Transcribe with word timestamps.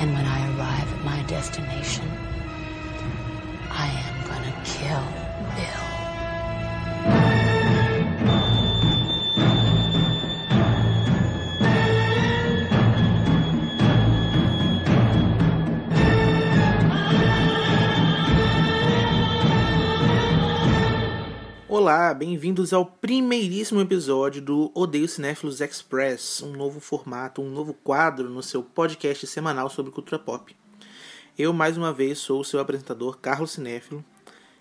And 0.00 0.14
when 0.14 0.24
I 0.24 0.56
arrive 0.56 0.92
at 0.94 1.04
my 1.04 1.22
destination, 1.24 2.10
I 3.70 3.86
am 3.86 4.26
gonna 4.26 4.62
kill 4.64 5.04
Bill. 5.54 5.89
Olá, 21.92 22.14
bem-vindos 22.14 22.72
ao 22.72 22.86
primeiríssimo 22.86 23.80
episódio 23.80 24.40
do 24.40 24.70
Odeio 24.76 25.08
Cinéfilos 25.08 25.60
Express, 25.60 26.40
um 26.40 26.52
novo 26.52 26.78
formato, 26.78 27.42
um 27.42 27.50
novo 27.50 27.74
quadro 27.74 28.30
no 28.30 28.44
seu 28.44 28.62
podcast 28.62 29.26
semanal 29.26 29.68
sobre 29.68 29.90
cultura 29.90 30.16
pop. 30.16 30.54
Eu, 31.36 31.52
mais 31.52 31.76
uma 31.76 31.92
vez, 31.92 32.18
sou 32.18 32.42
o 32.42 32.44
seu 32.44 32.60
apresentador, 32.60 33.18
Carlos 33.18 33.50
Cinéfilo, 33.50 34.04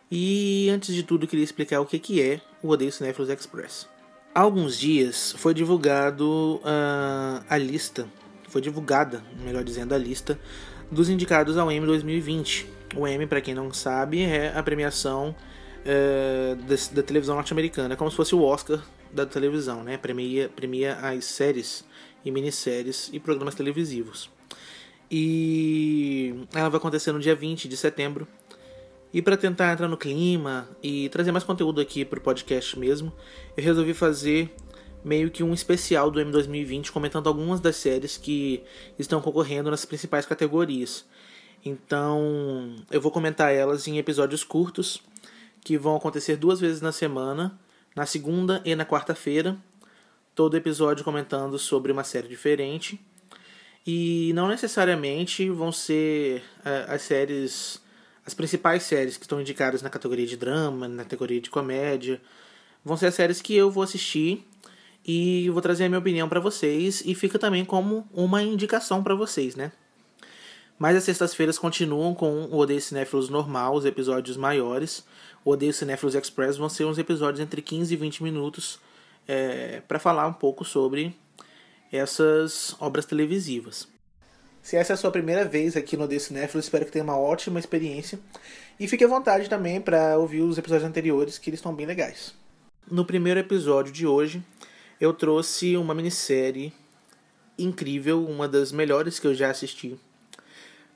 e 0.09 0.71
antes 0.71 0.95
de 0.95 1.03
tudo 1.03 1.27
queria 1.27 1.45
explicar 1.45 1.79
o 1.81 1.85
que 1.85 2.19
é 2.19 2.41
o 2.63 2.69
Odeio 2.69 2.91
Cinéfilos 2.91 3.29
Express. 3.29 3.87
Há 4.33 4.41
alguns 4.41 4.75
dias 4.75 5.35
foi 5.37 5.53
divulgado 5.53 6.59
uh, 6.63 7.45
a 7.47 7.57
lista, 7.59 8.07
foi 8.47 8.59
divulgada, 8.59 9.23
melhor 9.43 9.63
dizendo, 9.63 9.93
a 9.93 9.99
lista 9.99 10.39
dos 10.91 11.09
indicados 11.09 11.59
ao 11.59 11.71
Emmy 11.71 11.85
2020. 11.85 12.67
O 12.95 13.07
Emmy, 13.07 13.27
para 13.27 13.39
quem 13.39 13.53
não 13.53 13.71
sabe, 13.71 14.23
é 14.23 14.51
a 14.57 14.63
premiação 14.63 15.35
uh, 15.85 16.55
da, 16.55 16.75
da, 16.93 17.03
televisão 17.03 17.35
norte-americana, 17.35 17.95
como 17.95 18.09
se 18.09 18.17
fosse 18.17 18.35
o 18.35 18.43
Oscar 18.43 18.81
da 19.11 19.25
televisão, 19.25 19.83
né? 19.83 19.97
Premia, 19.97 20.49
premia 20.49 20.95
as 20.95 21.25
séries 21.25 21.83
e 22.23 22.31
minisséries 22.31 23.09
e 23.11 23.19
programas 23.19 23.55
televisivos. 23.55 24.29
E 25.09 26.45
ela 26.53 26.69
vai 26.69 26.77
acontecer 26.77 27.11
no 27.11 27.19
dia 27.19 27.35
20 27.35 27.67
de 27.67 27.75
setembro. 27.75 28.27
E 29.11 29.21
para 29.21 29.35
tentar 29.35 29.73
entrar 29.73 29.87
no 29.87 29.97
clima 29.97 30.69
e 30.83 31.09
trazer 31.09 31.31
mais 31.31 31.43
conteúdo 31.43 31.81
aqui 31.81 32.05
para 32.05 32.19
o 32.19 32.21
podcast 32.21 32.77
mesmo, 32.77 33.11
eu 33.57 33.63
resolvi 33.63 33.95
fazer 33.95 34.53
meio 35.03 35.31
que 35.31 35.43
um 35.43 35.53
especial 35.53 36.11
do 36.11 36.19
M 36.19 36.31
2020 36.31 36.91
comentando 36.91 37.27
algumas 37.27 37.59
das 37.59 37.75
séries 37.77 38.17
que 38.17 38.63
estão 38.99 39.19
concorrendo 39.19 39.71
nas 39.71 39.83
principais 39.83 40.25
categorias. 40.27 41.05
Então, 41.65 42.75
eu 42.91 43.01
vou 43.01 43.11
comentar 43.11 43.53
elas 43.53 43.87
em 43.87 43.97
episódios 43.97 44.43
curtos 44.43 45.01
que 45.63 45.77
vão 45.77 45.95
acontecer 45.95 46.35
duas 46.35 46.59
vezes 46.59 46.81
na 46.81 46.91
semana, 46.91 47.59
na 47.95 48.05
segunda 48.05 48.61
e 48.65 48.75
na 48.75 48.85
quarta-feira. 48.85 49.57
Todo 50.33 50.55
episódio 50.55 51.03
comentando 51.03 51.57
sobre 51.59 51.91
uma 51.91 52.03
série 52.03 52.27
diferente. 52.27 52.99
E 53.85 54.31
não 54.33 54.47
necessariamente 54.47 55.49
vão 55.49 55.71
ser 55.71 56.43
uh, 56.59 56.93
as 56.93 57.01
séries, 57.01 57.81
as 58.25 58.33
principais 58.33 58.83
séries 58.83 59.17
que 59.17 59.23
estão 59.23 59.41
indicadas 59.41 59.81
na 59.81 59.89
categoria 59.89 60.25
de 60.25 60.37
drama, 60.37 60.87
na 60.87 61.03
categoria 61.03 61.41
de 61.41 61.49
comédia. 61.49 62.21
Vão 62.83 62.95
ser 62.95 63.07
as 63.07 63.15
séries 63.15 63.41
que 63.41 63.55
eu 63.55 63.71
vou 63.71 63.83
assistir 63.83 64.45
e 65.05 65.49
vou 65.49 65.61
trazer 65.61 65.85
a 65.85 65.89
minha 65.89 65.99
opinião 65.99 66.29
para 66.29 66.39
vocês 66.39 67.01
e 67.05 67.15
fica 67.15 67.39
também 67.39 67.65
como 67.65 68.07
uma 68.13 68.43
indicação 68.43 69.01
para 69.01 69.15
vocês, 69.15 69.55
né? 69.55 69.71
Mas 70.79 70.95
as 70.95 71.03
sextas-feiras 71.03 71.59
continuam 71.59 72.15
com 72.15 72.45
o 72.45 72.57
Odeio 72.57 72.79
Cinéfilos 72.79 73.27
normal, 73.27 73.75
os 73.75 73.83
episódios 73.83 74.37
maiores. 74.37 75.03
O 75.43 75.51
Odeio 75.51 75.73
Cinéfilos 75.73 76.15
Express 76.15 76.55
vão 76.55 76.69
ser 76.69 76.85
uns 76.85 76.97
episódios 76.97 77.41
entre 77.41 77.61
15 77.61 77.93
e 77.93 77.97
20 77.97 78.23
minutos 78.23 78.79
é, 79.27 79.81
para 79.85 79.99
falar 79.99 80.25
um 80.25 80.33
pouco 80.33 80.63
sobre 80.63 81.13
essas 81.91 82.77
obras 82.79 83.05
televisivas. 83.05 83.89
Se 84.61 84.77
essa 84.77 84.93
é 84.93 84.95
a 84.95 84.97
sua 84.97 85.11
primeira 85.11 85.43
vez 85.43 85.75
aqui 85.75 85.97
no 85.97 86.05
Odeio 86.05 86.21
Cinéfilos, 86.21 86.65
espero 86.65 86.85
que 86.85 86.91
tenha 86.91 87.03
uma 87.03 87.17
ótima 87.17 87.59
experiência. 87.59 88.17
E 88.79 88.87
fique 88.87 89.03
à 89.03 89.07
vontade 89.07 89.49
também 89.49 89.81
para 89.81 90.17
ouvir 90.17 90.41
os 90.41 90.57
episódios 90.57 90.87
anteriores, 90.87 91.37
que 91.37 91.49
eles 91.49 91.59
estão 91.59 91.75
bem 91.75 91.85
legais. 91.85 92.33
No 92.89 93.03
primeiro 93.03 93.39
episódio 93.41 93.91
de 93.91 94.07
hoje, 94.07 94.41
eu 94.99 95.13
trouxe 95.13 95.75
uma 95.75 95.93
minissérie 95.93 96.71
incrível, 97.57 98.25
uma 98.25 98.47
das 98.47 98.71
melhores 98.71 99.19
que 99.19 99.27
eu 99.27 99.35
já 99.35 99.49
assisti 99.49 99.99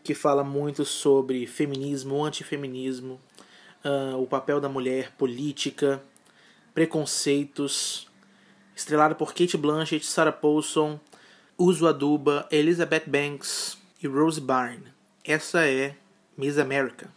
que 0.04 0.14
fala 0.14 0.44
muito 0.44 0.84
sobre 0.84 1.48
feminismo, 1.48 2.24
antifeminismo, 2.26 3.20
uh, 3.84 4.22
o 4.22 4.28
papel 4.28 4.60
da 4.60 4.68
mulher, 4.68 5.12
política, 5.18 6.04
preconceitos, 6.74 8.08
estrelado 8.76 9.16
por 9.16 9.34
Kate 9.34 9.58
Blanchett, 9.58 10.06
Sarah 10.06 10.32
Paulson, 10.32 11.00
Uso 11.58 11.88
Aduba, 11.88 12.48
Elizabeth 12.52 13.04
Banks 13.08 13.78
e 14.02 14.08
Rose 14.08 14.42
Byrne. 14.42 14.92
Essa 15.24 15.66
é 15.66 15.96
Miss 16.38 16.58
America. 16.58 17.10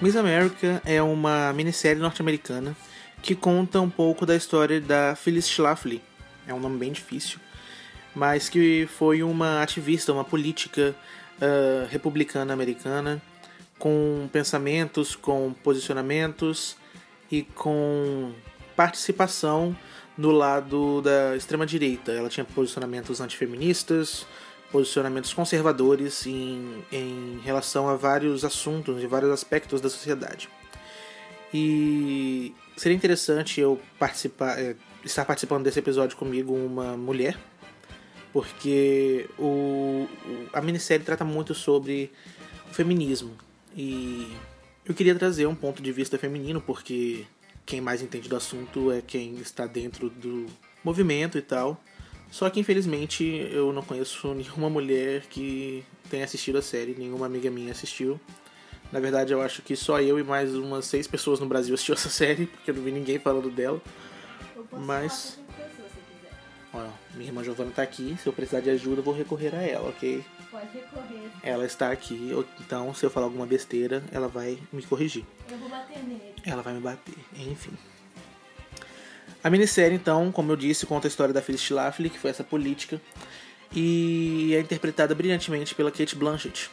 Miss 0.00 0.16
America 0.16 0.80
é 0.86 1.02
uma 1.02 1.52
minissérie 1.52 2.00
norte-americana 2.00 2.74
que 3.20 3.34
conta 3.34 3.82
um 3.82 3.90
pouco 3.90 4.24
da 4.24 4.34
história 4.34 4.80
da 4.80 5.14
Phyllis 5.14 5.46
Schlafly. 5.46 6.00
É 6.46 6.54
um 6.54 6.58
nome 6.58 6.78
bem 6.78 6.90
difícil, 6.90 7.38
mas 8.14 8.48
que 8.48 8.88
foi 8.96 9.22
uma 9.22 9.62
ativista, 9.62 10.10
uma 10.10 10.24
política 10.24 10.96
uh, 11.36 11.86
republicana 11.90 12.54
americana 12.54 13.20
com 13.78 14.26
pensamentos, 14.32 15.14
com 15.14 15.54
posicionamentos 15.62 16.76
e 17.30 17.42
com 17.42 18.32
participação 18.74 19.76
no 20.16 20.30
lado 20.30 21.02
da 21.02 21.36
extrema 21.36 21.66
direita. 21.66 22.10
Ela 22.10 22.30
tinha 22.30 22.44
posicionamentos 22.44 23.20
antifeministas, 23.20 24.26
posicionamentos 24.70 25.32
conservadores 25.32 26.26
em, 26.26 26.84
em 26.92 27.40
relação 27.42 27.88
a 27.88 27.96
vários 27.96 28.44
assuntos 28.44 29.02
e 29.02 29.06
vários 29.06 29.30
aspectos 29.30 29.80
da 29.80 29.88
sociedade. 29.88 30.48
E 31.52 32.54
seria 32.76 32.96
interessante 32.96 33.60
eu 33.60 33.80
participar, 33.98 34.58
é, 34.58 34.76
estar 35.04 35.24
participando 35.24 35.64
desse 35.64 35.78
episódio 35.78 36.16
comigo 36.16 36.54
uma 36.54 36.96
mulher, 36.96 37.36
porque 38.32 39.28
o, 39.38 40.06
a 40.52 40.60
minissérie 40.60 41.04
trata 41.04 41.24
muito 41.24 41.54
sobre 41.54 42.12
o 42.70 42.74
feminismo. 42.74 43.36
E 43.76 44.32
eu 44.84 44.94
queria 44.94 45.14
trazer 45.14 45.46
um 45.46 45.54
ponto 45.54 45.82
de 45.82 45.90
vista 45.90 46.16
feminino, 46.16 46.60
porque 46.60 47.26
quem 47.66 47.80
mais 47.80 48.02
entende 48.02 48.28
do 48.28 48.36
assunto 48.36 48.92
é 48.92 49.00
quem 49.00 49.34
está 49.36 49.66
dentro 49.66 50.08
do 50.08 50.46
movimento 50.84 51.36
e 51.36 51.42
tal. 51.42 51.82
Só 52.30 52.48
que 52.48 52.60
infelizmente 52.60 53.24
eu 53.52 53.72
não 53.72 53.82
conheço 53.82 54.32
nenhuma 54.34 54.70
mulher 54.70 55.22
que 55.22 55.84
tenha 56.08 56.24
assistido 56.24 56.58
a 56.58 56.62
série, 56.62 56.94
nenhuma 56.96 57.26
amiga 57.26 57.50
minha 57.50 57.72
assistiu. 57.72 58.20
Na 58.92 58.98
verdade, 58.98 59.32
eu 59.32 59.40
acho 59.40 59.62
que 59.62 59.76
só 59.76 60.00
eu 60.00 60.18
e 60.18 60.22
mais 60.22 60.54
umas 60.54 60.84
seis 60.84 61.06
pessoas 61.06 61.40
no 61.40 61.46
Brasil 61.46 61.74
assistiu 61.74 61.94
essa 61.94 62.08
série, 62.08 62.46
porque 62.46 62.70
eu 62.70 62.74
não 62.74 62.82
vi 62.82 62.92
ninguém 62.92 63.18
falando 63.18 63.50
dela. 63.50 63.80
Mas. 64.72 65.38
Olha, 66.72 66.92
minha 67.14 67.28
irmã 67.28 67.42
Giovana 67.42 67.72
tá 67.72 67.82
aqui. 67.82 68.16
Se 68.22 68.28
eu 68.28 68.32
precisar 68.32 68.60
de 68.60 68.70
ajuda, 68.70 69.00
eu 69.00 69.04
vou 69.04 69.14
recorrer 69.14 69.54
a 69.54 69.62
ela, 69.62 69.88
ok? 69.88 70.24
Pode 70.50 70.66
recorrer. 70.72 71.30
Ela 71.42 71.64
está 71.64 71.90
aqui, 71.90 72.32
então 72.60 72.92
se 72.94 73.04
eu 73.04 73.10
falar 73.10 73.26
alguma 73.26 73.46
besteira, 73.46 74.02
ela 74.12 74.28
vai 74.28 74.58
me 74.72 74.82
corrigir. 74.82 75.24
Eu 75.48 75.58
vou 75.58 75.68
bater 75.68 75.98
nele. 76.04 76.34
Ela 76.44 76.62
vai 76.62 76.74
me 76.74 76.80
bater, 76.80 77.14
enfim. 77.36 77.72
A 79.42 79.48
minissérie, 79.48 79.96
então, 79.96 80.30
como 80.30 80.52
eu 80.52 80.56
disse, 80.56 80.84
conta 80.84 81.06
a 81.06 81.10
história 81.10 81.32
da 81.32 81.40
Phyllis 81.40 81.62
Schlafly, 81.62 82.10
que 82.10 82.18
foi 82.18 82.30
essa 82.30 82.44
política, 82.44 83.00
e 83.74 84.54
é 84.54 84.60
interpretada 84.60 85.14
brilhantemente 85.14 85.74
pela 85.74 85.90
Kate 85.90 86.14
Blanchett. 86.14 86.70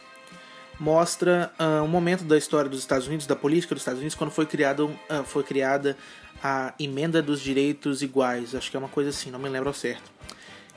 Mostra 0.78 1.50
uh, 1.58 1.82
um 1.82 1.88
momento 1.88 2.24
da 2.24 2.36
história 2.36 2.70
dos 2.70 2.80
Estados 2.80 3.06
Unidos, 3.06 3.26
da 3.26 3.34
política 3.34 3.74
dos 3.74 3.80
Estados 3.80 4.00
Unidos, 4.00 4.14
quando 4.14 4.30
foi, 4.30 4.44
criado, 4.44 4.86
uh, 4.86 5.24
foi 5.24 5.42
criada 5.42 5.96
a 6.42 6.74
Emenda 6.78 7.22
dos 7.22 7.40
Direitos 7.40 8.02
Iguais, 8.02 8.54
acho 8.54 8.70
que 8.70 8.76
é 8.76 8.80
uma 8.80 8.88
coisa 8.88 9.10
assim, 9.10 9.30
não 9.30 9.38
me 9.38 9.48
lembro 9.48 9.68
ao 9.68 9.74
certo, 9.74 10.10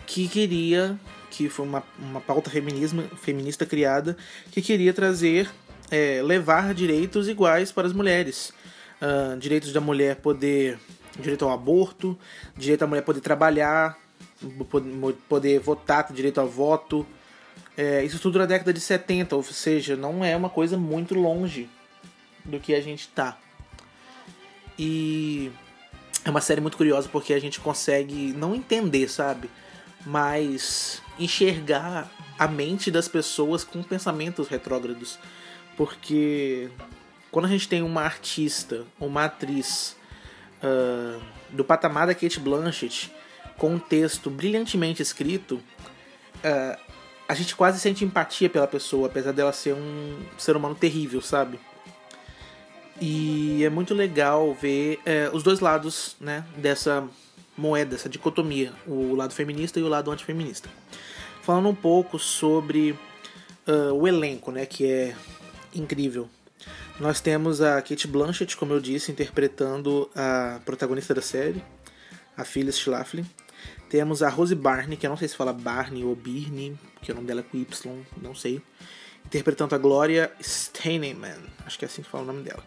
que 0.07 0.29
queria, 0.29 0.97
que 1.29 1.49
foi 1.49 1.65
uma, 1.65 1.83
uma 1.99 2.21
pauta 2.21 2.49
feminismo, 2.49 3.03
feminista 3.21 3.65
criada, 3.65 4.15
que 4.49 4.61
queria 4.61 4.93
trazer, 4.93 5.49
é, 5.91 6.21
levar 6.23 6.73
direitos 6.73 7.27
iguais 7.27 7.71
para 7.71 7.85
as 7.85 7.93
mulheres. 7.93 8.53
Uh, 9.01 9.35
direitos 9.37 9.73
da 9.73 9.81
mulher 9.81 10.17
poder 10.17 10.77
direito 11.21 11.45
ao 11.45 11.51
aborto, 11.51 12.17
direito 12.57 12.83
à 12.83 12.87
mulher 12.87 13.03
poder 13.03 13.21
trabalhar, 13.21 13.97
poder 15.29 15.59
votar, 15.59 16.07
ter 16.07 16.13
direito 16.13 16.39
ao 16.39 16.47
voto. 16.47 17.05
É, 17.77 18.03
isso 18.03 18.19
tudo 18.19 18.39
na 18.39 18.45
década 18.45 18.73
de 18.73 18.79
70, 18.79 19.35
ou 19.35 19.43
seja, 19.43 19.95
não 19.95 20.23
é 20.23 20.35
uma 20.35 20.49
coisa 20.49 20.77
muito 20.77 21.15
longe 21.15 21.69
do 22.43 22.59
que 22.59 22.73
a 22.73 22.81
gente 22.81 23.07
tá. 23.09 23.37
E 24.77 25.51
é 26.25 26.29
uma 26.29 26.41
série 26.41 26.61
muito 26.61 26.77
curiosa 26.77 27.07
porque 27.09 27.33
a 27.33 27.39
gente 27.39 27.59
consegue 27.59 28.33
não 28.33 28.53
entender, 28.53 29.07
sabe? 29.07 29.49
mas 30.05 31.01
enxergar 31.19 32.09
a 32.37 32.47
mente 32.47 32.89
das 32.89 33.07
pessoas 33.07 33.63
com 33.63 33.83
pensamentos 33.83 34.47
retrógrados. 34.47 35.19
Porque 35.77 36.69
quando 37.29 37.45
a 37.45 37.49
gente 37.49 37.67
tem 37.67 37.81
uma 37.81 38.01
artista, 38.01 38.85
uma 38.99 39.25
atriz 39.25 39.95
uh, 40.63 41.21
do 41.49 41.63
patamar 41.63 42.07
da 42.07 42.15
Kate 42.15 42.39
Blanchett, 42.39 43.11
com 43.57 43.75
um 43.75 43.79
texto 43.79 44.29
brilhantemente 44.29 45.01
escrito, 45.01 45.55
uh, 45.55 46.91
a 47.27 47.33
gente 47.33 47.55
quase 47.55 47.79
sente 47.79 48.03
empatia 48.03 48.49
pela 48.49 48.67
pessoa, 48.67 49.07
apesar 49.07 49.31
dela 49.31 49.53
ser 49.53 49.73
um 49.73 50.19
ser 50.37 50.57
humano 50.57 50.75
terrível, 50.75 51.21
sabe? 51.21 51.59
E 52.99 53.63
é 53.63 53.69
muito 53.69 53.93
legal 53.93 54.53
ver 54.53 54.99
uh, 54.99 55.35
os 55.35 55.41
dois 55.41 55.59
lados 55.59 56.15
né, 56.19 56.43
dessa 56.57 57.07
moeda, 57.57 57.95
essa 57.95 58.09
dicotomia, 58.09 58.73
o 58.85 59.15
lado 59.15 59.33
feminista 59.33 59.79
e 59.79 59.83
o 59.83 59.87
lado 59.87 60.11
antifeminista. 60.11 60.69
Falando 61.41 61.69
um 61.69 61.75
pouco 61.75 62.19
sobre 62.19 62.91
uh, 63.67 63.93
o 63.93 64.07
elenco, 64.07 64.51
né, 64.51 64.65
que 64.65 64.85
é 64.85 65.15
incrível. 65.73 66.29
Nós 67.01 67.19
temos 67.19 67.63
a 67.63 67.81
Kate 67.81 68.07
Blanchett, 68.07 68.55
como 68.55 68.73
eu 68.73 68.79
disse, 68.79 69.11
interpretando 69.11 70.07
a 70.15 70.59
protagonista 70.63 71.15
da 71.15 71.21
série, 71.21 71.63
a 72.37 72.45
Phyllis 72.45 72.77
Schlafly. 72.77 73.25
Temos 73.89 74.21
a 74.21 74.29
Rose 74.29 74.53
Barney, 74.53 74.95
que 74.95 75.07
eu 75.07 75.09
não 75.09 75.17
sei 75.17 75.27
se 75.27 75.35
fala 75.35 75.51
Barney 75.51 76.03
ou 76.03 76.15
Birney, 76.15 76.77
porque 76.93 77.11
o 77.11 77.15
nome 77.15 77.25
dela 77.25 77.39
é 77.39 77.43
com 77.43 77.57
Y, 77.57 78.05
não 78.21 78.35
sei. 78.35 78.61
Interpretando 79.25 79.73
a 79.73 79.79
Gloria 79.79 80.31
Steinemann, 80.39 81.41
acho 81.65 81.79
que 81.79 81.85
é 81.85 81.87
assim 81.87 82.03
que 82.03 82.09
fala 82.09 82.23
o 82.23 82.27
nome 82.27 82.43
dela. 82.43 82.63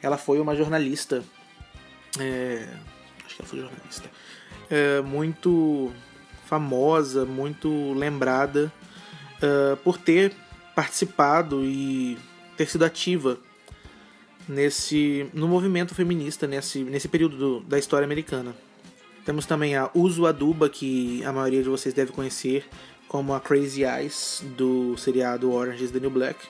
Ela 0.00 0.16
foi 0.16 0.38
uma 0.38 0.54
jornalista. 0.54 1.24
É, 2.20 2.68
acho 3.26 3.34
que 3.34 3.42
ela 3.42 3.48
foi 3.48 3.58
jornalista. 3.58 4.08
É, 4.70 5.00
muito 5.00 5.92
famosa, 6.46 7.24
muito 7.24 7.92
lembrada 7.94 8.72
uh, 9.38 9.76
por 9.78 9.98
ter 9.98 10.32
participado 10.72 11.64
e 11.64 12.16
ter 12.56 12.70
sido 12.70 12.84
ativa 12.84 13.40
nesse 14.48 15.26
no 15.32 15.48
movimento 15.48 15.94
feminista 15.94 16.46
nesse, 16.46 16.80
nesse 16.80 17.08
período 17.08 17.36
do, 17.36 17.60
da 17.60 17.78
história 17.78 18.04
americana. 18.04 18.54
Temos 19.24 19.46
também 19.46 19.76
a 19.76 19.88
Uso 19.94 20.26
Aduba, 20.26 20.68
que 20.68 21.24
a 21.24 21.32
maioria 21.32 21.62
de 21.62 21.68
vocês 21.68 21.94
deve 21.94 22.12
conhecer 22.12 22.64
como 23.06 23.34
a 23.34 23.40
Crazy 23.40 23.84
Eyes 23.84 24.42
do 24.56 24.96
seriado 24.96 25.52
Orange 25.52 25.84
is 25.84 25.90
the 25.90 26.00
New 26.00 26.10
Black. 26.10 26.40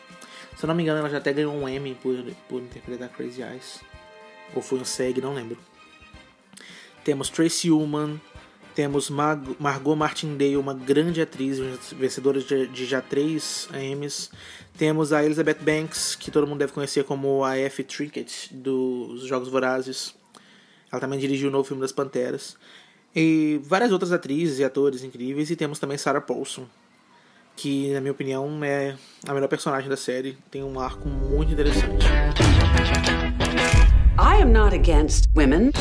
Se 0.57 0.65
eu 0.65 0.69
não 0.69 0.75
me 0.75 0.83
engano, 0.83 1.01
ela 1.01 1.11
já 1.11 1.19
até 1.19 1.33
ganhou 1.33 1.53
um 1.55 1.69
Emmy 1.69 1.95
por, 2.03 2.15
por 2.49 2.63
interpretar 2.63 3.09
Crazy 3.11 3.43
Eyes. 3.43 3.81
Ou 4.55 4.63
foi 4.63 4.79
um 4.79 4.85
SEG, 4.85 5.21
não 5.21 5.35
lembro. 5.35 5.59
Temos 7.05 7.29
Tracy 7.29 7.71
Ullman, 7.71 8.21
temos 8.75 9.11
Mar 9.11 9.41
Margot 9.59 9.95
Martindale, 9.95 10.57
uma 10.57 10.75
grande 10.75 11.21
atriz, 11.21 11.59
vencedora 11.93 12.41
de, 12.41 12.67
de 12.67 12.87
já 12.87 13.01
três 13.01 13.69
Emmys. 13.75 14.31
Temos 14.77 15.13
a 15.13 15.25
Elizabeth 15.25 15.59
Banks, 15.61 16.15
que 16.15 16.31
todo 16.31 16.47
mundo 16.47 16.59
deve 16.59 16.73
conhecer 16.73 17.05
como 17.05 17.45
a 17.45 17.57
F. 17.57 17.85
Trickett 17.85 18.55
dos 18.55 19.27
Jogos 19.27 19.49
Vorazes. 19.49 20.15
Ela 20.91 21.01
também 21.01 21.19
dirigiu 21.19 21.49
o 21.49 21.53
novo 21.53 21.65
filme 21.65 21.81
das 21.81 21.93
Panteras. 21.93 22.57
E 23.15 23.61
várias 23.65 23.93
outras 23.93 24.13
atrizes 24.13 24.59
e 24.59 24.65
atores 24.65 25.05
incríveis. 25.05 25.51
E 25.51 25.57
temos 25.57 25.79
também 25.79 25.99
Sarah 25.99 26.21
Paulson, 26.21 26.67
que, 27.55 27.93
na 27.93 28.01
minha 28.01 28.13
opinião, 28.13 28.63
é 28.65 28.97
a 29.27 29.35
melhor 29.35 29.49
personagem 29.49 29.89
da 29.89 29.97
série. 29.97 30.37
Tem 30.51 30.63
um 30.63 30.81
arco 30.81 31.09
muito 31.09 31.53
interessante. 31.53 32.07
I 34.19 34.43
am 34.43 34.53
not 34.53 34.75
against 34.75 35.27
women. 35.35 35.73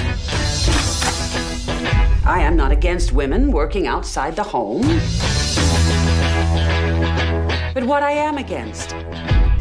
I 2.24 2.42
am 2.42 2.56
not 2.56 2.72
against 2.72 3.14
women 3.14 3.52
working 3.52 3.88
outside 3.88 4.36
the 4.36 4.44
home. 4.44 4.84
But 7.74 7.84
what 7.84 8.04
I 8.04 8.12
am 8.12 8.38
against 8.38 8.94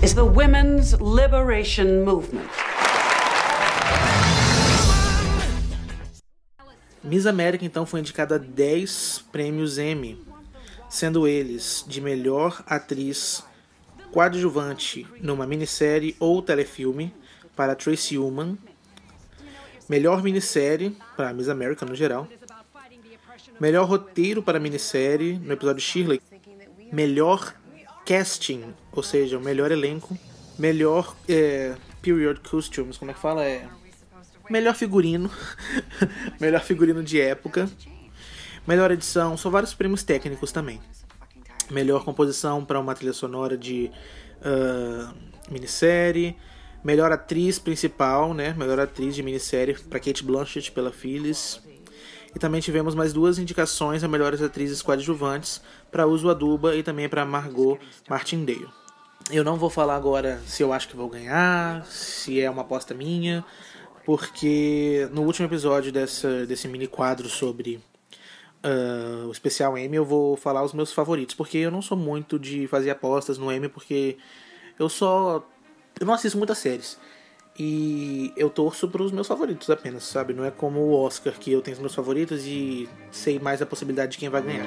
is 0.02 0.14
the 0.14 0.26
women's 0.26 0.92
liberation 1.00 2.04
movement. 2.04 2.50
Miss 7.02 7.24
América 7.24 7.64
então 7.64 7.86
foi 7.86 8.00
indicada 8.00 8.34
a 8.34 8.38
10 8.38 9.24
prêmios 9.32 9.78
Emmy, 9.78 10.22
sendo 10.86 11.26
eles 11.26 11.82
de 11.88 12.02
melhor 12.02 12.62
atriz 12.66 13.42
coadjuvante 14.12 15.06
numa 15.22 15.46
minissérie 15.46 16.14
ou 16.20 16.42
telefilme 16.42 17.14
para 17.56 17.74
Tracy 17.74 18.18
Ullman, 18.18 18.58
melhor 19.88 20.22
minissérie 20.22 20.94
para 21.16 21.32
Miss 21.32 21.48
América 21.48 21.86
no 21.86 21.94
geral, 21.94 22.28
melhor 23.60 23.86
roteiro 23.86 24.42
para 24.42 24.58
minissérie 24.58 25.38
no 25.38 25.52
episódio 25.52 25.82
Shirley, 25.82 26.20
melhor 26.90 27.54
casting, 28.06 28.74
ou 28.90 29.02
seja, 29.02 29.38
o 29.38 29.40
melhor 29.40 29.70
elenco, 29.70 30.18
melhor 30.58 31.14
é, 31.28 31.76
period 32.00 32.40
costumes, 32.40 32.96
como 32.96 33.10
é 33.10 33.14
que 33.14 33.20
fala? 33.20 33.44
É, 33.44 33.68
melhor 34.48 34.74
figurino, 34.74 35.30
melhor 36.40 36.62
figurino 36.62 37.04
de 37.04 37.20
época, 37.20 37.70
melhor 38.66 38.90
edição, 38.90 39.36
são 39.36 39.50
vários 39.50 39.74
prêmios 39.74 40.02
técnicos 40.02 40.50
também. 40.50 40.80
Melhor 41.70 42.04
composição 42.04 42.64
para 42.64 42.80
uma 42.80 42.96
trilha 42.96 43.12
sonora 43.12 43.56
de 43.56 43.92
uh, 44.40 45.14
minissérie, 45.48 46.36
melhor 46.82 47.12
atriz 47.12 47.60
principal, 47.60 48.34
né? 48.34 48.52
Melhor 48.58 48.80
atriz 48.80 49.14
de 49.14 49.22
minissérie 49.22 49.78
para 49.88 50.00
Kate 50.00 50.24
Blanchett 50.24 50.72
pela 50.72 50.90
Phyllis. 50.90 51.60
E 52.34 52.38
também 52.38 52.60
tivemos 52.60 52.94
mais 52.94 53.12
duas 53.12 53.38
indicações 53.38 54.04
a 54.04 54.08
melhores 54.08 54.40
atrizes 54.40 54.82
coadjuvantes 54.82 55.60
para 55.90 56.06
Uso 56.06 56.30
Aduba 56.30 56.76
e 56.76 56.82
também 56.82 57.08
para 57.08 57.24
Margot 57.24 57.78
Martindale. 58.08 58.68
Eu 59.30 59.44
não 59.44 59.56
vou 59.56 59.70
falar 59.70 59.96
agora 59.96 60.40
se 60.46 60.62
eu 60.62 60.72
acho 60.72 60.88
que 60.88 60.96
vou 60.96 61.08
ganhar, 61.08 61.84
se 61.86 62.40
é 62.40 62.50
uma 62.50 62.62
aposta 62.62 62.94
minha, 62.94 63.44
porque 64.04 65.08
no 65.12 65.22
último 65.22 65.46
episódio 65.46 65.92
dessa, 65.92 66.46
desse 66.46 66.66
mini 66.66 66.86
quadro 66.86 67.28
sobre 67.28 67.80
uh, 68.64 69.26
o 69.26 69.32
especial 69.32 69.76
M 69.76 69.96
eu 69.96 70.04
vou 70.04 70.36
falar 70.36 70.62
os 70.62 70.72
meus 70.72 70.92
favoritos, 70.92 71.34
porque 71.34 71.58
eu 71.58 71.70
não 71.70 71.82
sou 71.82 71.96
muito 71.96 72.38
de 72.38 72.66
fazer 72.66 72.90
apostas 72.90 73.38
no 73.38 73.50
M, 73.50 73.68
porque 73.68 74.16
eu 74.78 74.88
só. 74.88 75.44
Eu 75.98 76.06
não 76.06 76.14
assisto 76.14 76.38
muitas 76.38 76.58
séries. 76.58 76.98
E 77.62 78.32
eu 78.38 78.48
torço 78.48 78.88
para 78.88 79.02
os 79.02 79.12
meus 79.12 79.26
favoritos 79.26 79.68
apenas, 79.68 80.04
sabe? 80.04 80.32
Não 80.32 80.46
é 80.46 80.50
como 80.50 80.80
o 80.80 80.94
Oscar, 80.94 81.34
que 81.38 81.52
eu 81.52 81.60
tenho 81.60 81.74
os 81.74 81.80
meus 81.80 81.94
favoritos 81.94 82.46
e 82.46 82.88
sei 83.12 83.38
mais 83.38 83.60
a 83.60 83.66
possibilidade 83.66 84.12
de 84.12 84.18
quem 84.18 84.30
vai 84.30 84.40
ganhar. 84.40 84.64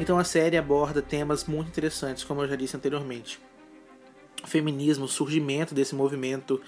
Então 0.00 0.18
a 0.18 0.24
série 0.24 0.56
aborda 0.56 1.00
temas 1.00 1.44
muito 1.44 1.68
interessantes, 1.68 2.24
como 2.24 2.42
eu 2.42 2.48
já 2.48 2.56
disse 2.56 2.76
anteriormente. 2.76 3.38
feminismo, 4.44 5.06
surgimento 5.06 5.76
desse 5.76 5.94
movimento 5.94 6.60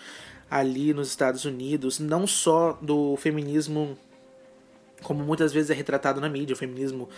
ali 0.48 0.94
nos 0.94 1.08
Estados 1.08 1.44
Unidos, 1.44 1.98
não 1.98 2.28
só 2.28 2.78
do 2.80 3.16
feminismo 3.16 3.98
como 5.02 5.24
muitas 5.24 5.52
vezes 5.52 5.70
é 5.70 5.74
retratado 5.74 6.20
na 6.20 6.28
mídia, 6.28 6.54
o 6.54 6.56
feminismo 6.56 7.08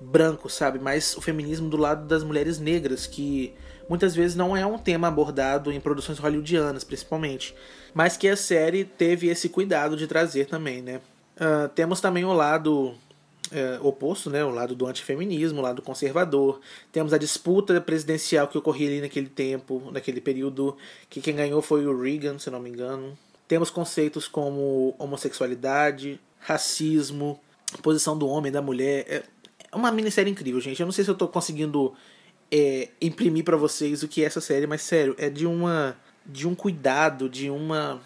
branco, 0.00 0.48
sabe? 0.48 0.78
Mas 0.78 1.16
o 1.16 1.20
feminismo 1.20 1.68
do 1.68 1.76
lado 1.76 2.06
das 2.06 2.22
mulheres 2.22 2.58
negras, 2.58 3.06
que 3.06 3.54
muitas 3.88 4.14
vezes 4.14 4.36
não 4.36 4.56
é 4.56 4.64
um 4.64 4.78
tema 4.78 5.08
abordado 5.08 5.72
em 5.72 5.80
produções 5.80 6.18
hollywoodianas, 6.18 6.84
principalmente. 6.84 7.54
Mas 7.94 8.16
que 8.16 8.28
a 8.28 8.36
série 8.36 8.84
teve 8.84 9.28
esse 9.28 9.48
cuidado 9.48 9.96
de 9.96 10.06
trazer 10.06 10.46
também, 10.46 10.82
né? 10.82 11.00
Uh, 11.36 11.68
temos 11.74 12.00
também 12.00 12.24
o 12.24 12.32
lado 12.32 12.94
é, 13.50 13.78
oposto, 13.82 14.28
né, 14.30 14.44
o 14.44 14.50
lado 14.50 14.74
do 14.74 14.86
antifeminismo, 14.86 15.60
o 15.60 15.62
lado 15.62 15.82
conservador. 15.82 16.60
Temos 16.92 17.12
a 17.12 17.18
disputa 17.18 17.80
presidencial 17.80 18.48
que 18.48 18.58
ocorria 18.58 18.88
ali 18.88 19.00
naquele 19.00 19.28
tempo, 19.28 19.90
naquele 19.92 20.20
período, 20.20 20.76
que 21.08 21.20
quem 21.20 21.34
ganhou 21.34 21.62
foi 21.62 21.86
o 21.86 21.98
Reagan, 21.98 22.38
se 22.38 22.50
não 22.50 22.60
me 22.60 22.68
engano. 22.68 23.16
Temos 23.46 23.70
conceitos 23.70 24.28
como 24.28 24.94
homossexualidade, 24.98 26.20
racismo, 26.38 27.40
posição 27.82 28.18
do 28.18 28.28
homem, 28.28 28.52
da 28.52 28.60
mulher. 28.60 29.04
É 29.08 29.22
uma 29.76 29.92
minissérie 29.92 30.30
incrível, 30.30 30.60
gente. 30.60 30.80
Eu 30.80 30.86
não 30.86 30.92
sei 30.92 31.04
se 31.04 31.10
eu 31.10 31.14
estou 31.14 31.28
conseguindo 31.28 31.94
é, 32.50 32.88
imprimir 33.00 33.44
para 33.44 33.56
vocês 33.56 34.02
o 34.02 34.08
que 34.08 34.22
é 34.22 34.26
essa 34.26 34.40
série, 34.40 34.66
mas 34.66 34.82
sério, 34.82 35.14
é 35.18 35.28
de 35.28 35.46
uma 35.46 35.96
de 36.24 36.46
um 36.46 36.54
cuidado, 36.54 37.28
de 37.28 37.48
uma 37.48 38.00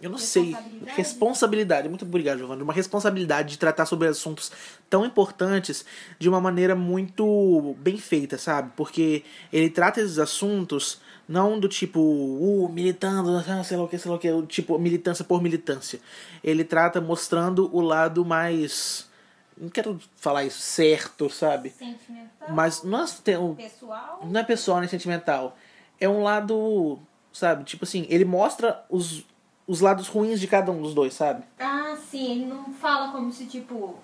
eu 0.00 0.10
não 0.10 0.18
sei. 0.18 0.54
Responsabilidade. 0.88 1.88
Muito 1.88 2.04
obrigado, 2.04 2.38
Giovanni. 2.38 2.62
Uma 2.62 2.72
responsabilidade 2.72 3.50
de 3.50 3.58
tratar 3.58 3.86
sobre 3.86 4.06
assuntos 4.06 4.52
tão 4.90 5.06
importantes 5.06 5.86
de 6.18 6.28
uma 6.28 6.40
maneira 6.40 6.74
muito 6.74 7.74
bem 7.78 7.96
feita, 7.96 8.36
sabe? 8.36 8.72
Porque 8.76 9.24
ele 9.50 9.70
trata 9.70 10.00
esses 10.00 10.18
assuntos 10.18 11.00
não 11.26 11.58
do 11.58 11.68
tipo, 11.68 11.98
uh, 11.98 12.68
militando, 12.68 13.42
sei 13.64 13.76
lá 13.76 13.84
o 13.84 13.88
que, 13.88 13.98
sei 13.98 14.10
lá 14.10 14.16
o 14.16 14.20
que, 14.20 14.42
tipo, 14.46 14.78
militância 14.78 15.24
por 15.24 15.42
militância. 15.42 15.98
Ele 16.44 16.62
trata 16.62 17.00
mostrando 17.00 17.74
o 17.74 17.80
lado 17.80 18.24
mais. 18.24 19.08
Não 19.56 19.68
quero 19.70 19.98
falar 20.16 20.44
isso 20.44 20.60
certo, 20.60 21.30
sabe? 21.30 21.70
Sentimental. 21.70 22.48
Mas 22.50 22.82
não 22.82 23.04
é, 23.04 23.06
pessoal. 23.54 24.20
não 24.24 24.40
é 24.40 24.44
pessoal 24.44 24.80
nem 24.80 24.88
sentimental. 24.88 25.56
É 25.98 26.08
um 26.08 26.22
lado 26.22 27.00
sabe? 27.36 27.64
Tipo 27.64 27.84
assim, 27.84 28.06
ele 28.08 28.24
mostra 28.24 28.84
os, 28.88 29.24
os 29.66 29.80
lados 29.80 30.08
ruins 30.08 30.40
de 30.40 30.46
cada 30.46 30.72
um 30.72 30.80
dos 30.80 30.94
dois, 30.94 31.12
sabe? 31.12 31.44
Ah, 31.58 31.96
sim, 32.10 32.32
ele 32.32 32.46
não 32.46 32.72
fala 32.72 33.12
como 33.12 33.30
se, 33.30 33.44
tipo, 33.44 33.96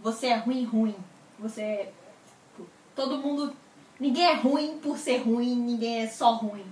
você 0.00 0.26
é 0.26 0.36
ruim, 0.36 0.64
ruim. 0.64 0.96
Você 1.38 1.62
é. 1.62 1.92
tipo, 2.56 2.68
Todo 2.94 3.18
mundo. 3.18 3.52
Ninguém 4.00 4.24
é 4.24 4.34
ruim 4.34 4.78
por 4.82 4.98
ser 4.98 5.18
ruim, 5.18 5.54
ninguém 5.54 6.00
é 6.00 6.08
só 6.08 6.34
ruim. 6.34 6.64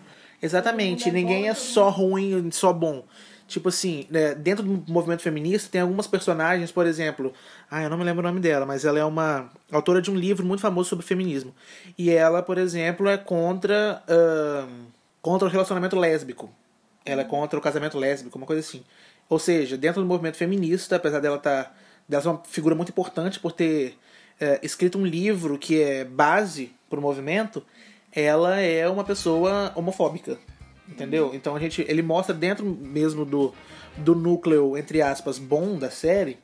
Exatamente, 0.42 1.10
é 1.10 1.12
ninguém 1.12 1.42
bom, 1.42 1.50
é 1.50 1.54
todo 1.54 1.62
só 1.62 1.88
ruim 1.90 2.50
só 2.50 2.72
bom. 2.72 3.04
Tipo 3.50 3.68
assim, 3.68 4.06
né, 4.08 4.32
dentro 4.32 4.64
do 4.64 4.92
movimento 4.92 5.22
feminista 5.22 5.68
tem 5.68 5.80
algumas 5.80 6.06
personagens, 6.06 6.70
por 6.70 6.86
exemplo, 6.86 7.32
ah, 7.68 7.82
eu 7.82 7.90
não 7.90 7.98
me 7.98 8.04
lembro 8.04 8.20
o 8.20 8.28
nome 8.28 8.38
dela, 8.38 8.64
mas 8.64 8.84
ela 8.84 8.96
é 8.96 9.04
uma 9.04 9.50
autora 9.72 10.00
de 10.00 10.08
um 10.08 10.14
livro 10.14 10.46
muito 10.46 10.60
famoso 10.60 10.88
sobre 10.88 11.04
feminismo. 11.04 11.52
E 11.98 12.10
ela, 12.10 12.44
por 12.44 12.58
exemplo, 12.58 13.08
é 13.08 13.18
contra, 13.18 14.04
ahn, 14.08 14.86
contra 15.20 15.48
o 15.48 15.50
relacionamento 15.50 15.98
lésbico. 15.98 16.48
Ela 17.04 17.22
é 17.22 17.24
contra 17.24 17.58
o 17.58 17.62
casamento 17.62 17.98
lésbico, 17.98 18.38
uma 18.38 18.46
coisa 18.46 18.60
assim. 18.60 18.84
Ou 19.28 19.40
seja, 19.40 19.76
dentro 19.76 20.00
do 20.00 20.06
movimento 20.06 20.36
feminista, 20.36 20.94
apesar 20.94 21.18
dela 21.18 21.36
estar. 21.36 21.76
dela 22.08 22.22
ser 22.22 22.28
uma 22.28 22.42
figura 22.44 22.76
muito 22.76 22.90
importante 22.90 23.40
por 23.40 23.50
ter 23.50 23.98
é, 24.38 24.60
escrito 24.62 24.96
um 24.96 25.04
livro 25.04 25.58
que 25.58 25.82
é 25.82 26.04
base 26.04 26.72
para 26.88 27.00
o 27.00 27.02
movimento, 27.02 27.64
ela 28.12 28.60
é 28.60 28.88
uma 28.88 29.02
pessoa 29.02 29.72
homofóbica. 29.74 30.38
Entendeu? 30.90 31.30
Então 31.34 31.54
a 31.56 31.60
gente. 31.60 31.82
Ele 31.88 32.02
mostra 32.02 32.34
dentro 32.34 32.64
mesmo 32.66 33.24
do, 33.24 33.54
do 33.96 34.14
núcleo, 34.14 34.76
entre 34.76 35.00
aspas, 35.00 35.38
bom 35.38 35.78
da 35.78 35.90
série. 35.90 36.36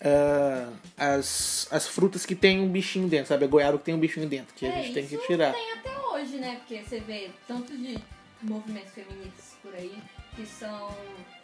ah, 0.00 0.68
as, 0.96 1.66
as 1.70 1.86
frutas 1.88 2.24
que 2.24 2.34
tem 2.34 2.60
um 2.60 2.68
bichinho 2.68 3.08
dentro, 3.08 3.26
sabe? 3.28 3.44
A 3.44 3.48
goiaba 3.48 3.76
que 3.78 3.84
tem 3.84 3.94
um 3.94 3.98
bichinho 4.00 4.26
dentro, 4.28 4.54
que 4.54 4.64
a 4.66 4.70
gente 4.70 4.92
tem 4.94 5.06
que 5.06 5.16
É, 5.16 5.18
tirar. 5.26 5.52
tem 5.52 5.72
até 5.72 5.98
hoje, 6.12 6.36
né? 6.38 6.56
Porque 6.58 6.82
você 6.82 7.00
vê 7.00 7.30
tanto 7.48 7.76
de 7.76 7.98
movimentos 8.42 8.92
feministas 8.92 9.56
por 9.62 9.74
aí 9.74 9.92
que 10.36 10.46
são 10.46 10.88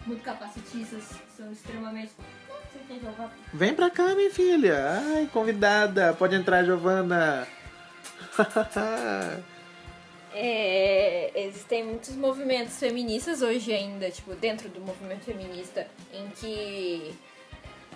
muito 0.06 0.22
capacitistas, 0.22 1.02
são 1.36 1.50
extremamente. 1.52 2.12
Vem 3.52 3.74
pra 3.74 3.90
cá, 3.90 4.14
minha 4.14 4.30
filha. 4.30 5.02
Ai, 5.16 5.28
convidada. 5.32 6.14
Pode 6.14 6.36
entrar, 6.36 6.64
Giovana. 6.64 7.46
É, 10.38 11.30
existem 11.34 11.82
muitos 11.82 12.14
movimentos 12.14 12.78
feministas 12.78 13.40
hoje 13.40 13.72
ainda, 13.72 14.10
tipo, 14.10 14.34
dentro 14.34 14.68
do 14.68 14.82
movimento 14.82 15.24
feminista, 15.24 15.88
em 16.12 16.28
que 16.28 17.14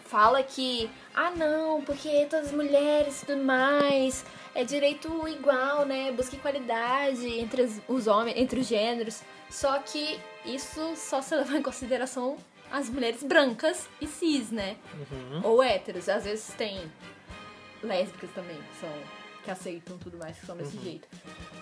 fala 0.06 0.42
que, 0.42 0.88
ah 1.14 1.30
não, 1.32 1.82
porque 1.82 2.26
todas 2.30 2.46
as 2.46 2.52
mulheres 2.52 3.22
e 3.22 3.26
tudo 3.26 3.44
mais, 3.44 4.24
é 4.54 4.64
direito 4.64 5.28
igual, 5.28 5.84
né? 5.84 6.10
Busca 6.12 6.34
igualdade 6.34 7.28
entre 7.38 7.68
os 7.86 8.06
homens, 8.06 8.38
entre 8.38 8.60
os 8.60 8.66
gêneros. 8.66 9.20
Só 9.50 9.78
que 9.80 10.18
isso 10.42 10.96
só 10.96 11.20
se 11.20 11.36
leva 11.36 11.58
em 11.58 11.62
consideração 11.62 12.38
as 12.72 12.88
mulheres 12.88 13.22
brancas 13.22 13.86
e 14.00 14.06
cis, 14.06 14.50
né? 14.50 14.76
Ou 15.44 15.62
héteros. 15.62 16.08
Às 16.08 16.24
vezes 16.24 16.54
tem 16.54 16.90
lésbicas 17.82 18.30
também, 18.34 18.56
que 18.56 18.80
são 18.80 19.19
que 19.44 19.50
aceitam 19.50 19.98
tudo 19.98 20.18
mais, 20.18 20.38
que 20.38 20.46
são 20.46 20.56
desse 20.56 20.78
jeito. 20.78 21.08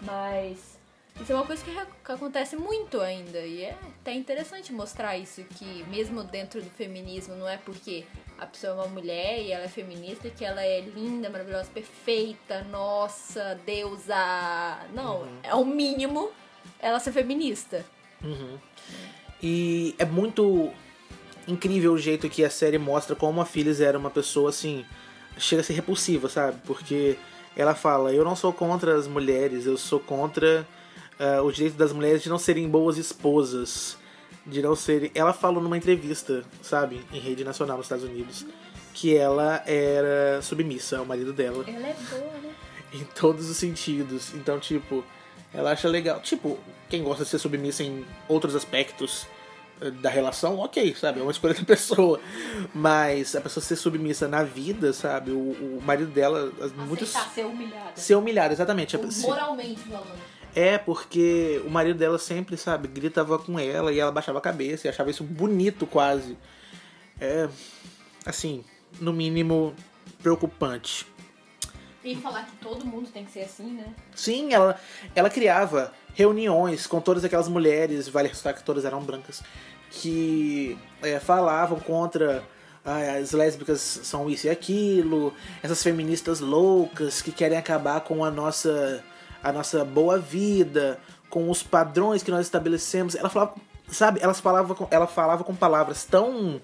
Mas 0.02 0.78
isso 1.20 1.32
é 1.32 1.34
uma 1.34 1.44
coisa 1.44 1.64
que, 1.64 1.70
que 1.72 2.12
acontece 2.12 2.56
muito 2.56 3.00
ainda. 3.00 3.38
E 3.40 3.62
é 3.62 3.76
até 4.00 4.12
interessante 4.12 4.72
mostrar 4.72 5.16
isso, 5.16 5.42
que 5.44 5.84
mesmo 5.88 6.22
dentro 6.22 6.62
do 6.62 6.70
feminismo, 6.70 7.34
não 7.34 7.48
é 7.48 7.56
porque 7.56 8.04
a 8.38 8.46
pessoa 8.46 8.72
é 8.72 8.76
uma 8.76 8.86
mulher 8.86 9.42
e 9.42 9.50
ela 9.50 9.64
é 9.64 9.68
feminista 9.68 10.30
que 10.30 10.44
ela 10.44 10.62
é 10.62 10.80
linda, 10.80 11.28
maravilhosa, 11.28 11.68
perfeita, 11.72 12.62
nossa, 12.64 13.58
deusa. 13.66 14.86
Não, 14.94 15.28
é 15.42 15.54
o 15.54 15.64
mínimo 15.64 16.30
ela 16.78 17.00
ser 17.00 17.12
feminista. 17.12 17.84
E 19.42 19.94
é 19.98 20.04
muito 20.04 20.72
incrível 21.46 21.92
o 21.92 21.98
jeito 21.98 22.28
que 22.28 22.44
a 22.44 22.50
série 22.50 22.78
mostra 22.78 23.16
como 23.16 23.40
a 23.40 23.44
Phyllis 23.44 23.80
era 23.80 23.98
uma 23.98 24.10
pessoa 24.10 24.50
assim. 24.50 24.84
Chega 25.36 25.62
a 25.62 25.64
ser 25.64 25.74
repulsiva, 25.74 26.28
sabe? 26.28 26.58
Porque 26.64 27.16
ela 27.58 27.74
fala: 27.74 28.14
Eu 28.14 28.24
não 28.24 28.36
sou 28.36 28.52
contra 28.52 28.94
as 28.96 29.08
mulheres, 29.08 29.66
eu 29.66 29.76
sou 29.76 29.98
contra 29.98 30.66
ah, 31.18 31.42
o 31.42 31.50
direito 31.50 31.76
das 31.76 31.92
mulheres 31.92 32.22
de 32.22 32.28
não 32.28 32.38
serem 32.38 32.68
boas 32.68 32.96
esposas. 32.96 33.98
De 34.46 34.62
não 34.62 34.74
serem. 34.74 35.10
Ela 35.14 35.32
falou 35.32 35.62
numa 35.62 35.76
entrevista, 35.76 36.44
sabe? 36.62 37.04
Em 37.12 37.18
rede 37.18 37.44
nacional 37.44 37.76
nos 37.76 37.86
Estados 37.86 38.04
Unidos. 38.04 38.46
Que 38.94 39.16
ela 39.16 39.62
era 39.66 40.40
submissa 40.42 40.98
ao 40.98 41.04
marido 41.04 41.32
dela 41.32 41.64
Ela 41.68 41.88
é 41.88 41.96
boa, 42.10 42.32
né? 42.42 42.54
em 42.92 43.04
todos 43.04 43.50
os 43.50 43.56
sentidos. 43.56 44.32
Então, 44.34 44.58
tipo, 44.58 45.04
ela 45.52 45.72
acha 45.72 45.88
legal. 45.88 46.20
Tipo, 46.20 46.58
quem 46.88 47.02
gosta 47.02 47.24
de 47.24 47.30
ser 47.30 47.38
submissa 47.38 47.82
em 47.82 48.04
outros 48.28 48.54
aspectos 48.54 49.26
da 50.00 50.10
relação, 50.10 50.58
ok, 50.58 50.94
sabe? 50.94 51.20
É 51.20 51.22
uma 51.22 51.30
escolha 51.32 51.54
da 51.54 51.64
pessoa. 51.64 52.20
Mas 52.74 53.34
a 53.36 53.40
pessoa 53.40 53.62
ser 53.64 53.76
submissa 53.76 54.26
na 54.28 54.42
vida, 54.42 54.92
sabe? 54.92 55.30
O, 55.30 55.36
o 55.78 55.80
marido 55.84 56.10
dela, 56.10 56.52
as- 56.60 56.72
muitas. 56.72 57.08
Ser 57.10 57.44
humilhada. 57.46 57.92
Ser 57.94 58.14
humilhado, 58.16 58.52
exatamente. 58.54 58.96
A- 58.96 59.10
se- 59.10 59.22
Moralmente 59.22 59.80
falando. 59.80 60.38
É, 60.54 60.78
porque 60.78 61.62
o 61.64 61.70
marido 61.70 61.98
dela 61.98 62.18
sempre, 62.18 62.56
sabe, 62.56 62.88
gritava 62.88 63.38
com 63.38 63.58
ela 63.58 63.92
e 63.92 63.98
ela 64.00 64.10
baixava 64.10 64.38
a 64.38 64.40
cabeça 64.40 64.86
e 64.86 64.90
achava 64.90 65.10
isso 65.10 65.22
bonito 65.22 65.86
quase. 65.86 66.36
É, 67.20 67.48
assim, 68.24 68.64
no 69.00 69.12
mínimo 69.12 69.74
preocupante. 70.22 71.06
E 72.04 72.14
falar 72.16 72.44
que 72.46 72.56
todo 72.56 72.86
mundo 72.86 73.10
tem 73.10 73.24
que 73.24 73.32
ser 73.32 73.42
assim, 73.42 73.72
né? 73.72 73.86
Sim, 74.14 74.54
ela, 74.54 74.78
ela 75.14 75.28
criava 75.28 75.92
reuniões 76.14 76.86
com 76.86 77.00
todas 77.00 77.24
aquelas 77.24 77.48
mulheres, 77.48 78.08
vale 78.08 78.28
ressaltar 78.28 78.54
que 78.54 78.64
todas 78.64 78.84
eram 78.84 79.02
brancas, 79.02 79.42
que 79.90 80.78
é, 81.02 81.18
falavam 81.18 81.78
contra 81.80 82.44
ah, 82.84 83.18
as 83.20 83.32
lésbicas 83.32 83.80
são 83.80 84.30
isso 84.30 84.46
e 84.46 84.50
aquilo, 84.50 85.34
essas 85.62 85.82
feministas 85.82 86.40
loucas 86.40 87.20
que 87.20 87.30
querem 87.30 87.58
acabar 87.58 88.00
com 88.00 88.24
a 88.24 88.30
nossa, 88.30 89.04
a 89.42 89.52
nossa 89.52 89.84
boa 89.84 90.18
vida, 90.18 90.98
com 91.28 91.50
os 91.50 91.62
padrões 91.62 92.22
que 92.22 92.30
nós 92.30 92.46
estabelecemos. 92.46 93.14
Ela 93.14 93.28
falava, 93.28 93.54
sabe, 93.88 94.20
elas 94.22 94.40
falavam 94.40 94.74
com, 94.74 94.88
ela 94.90 95.06
falava 95.06 95.44
com 95.44 95.54
palavras 95.54 96.04
tão 96.04 96.60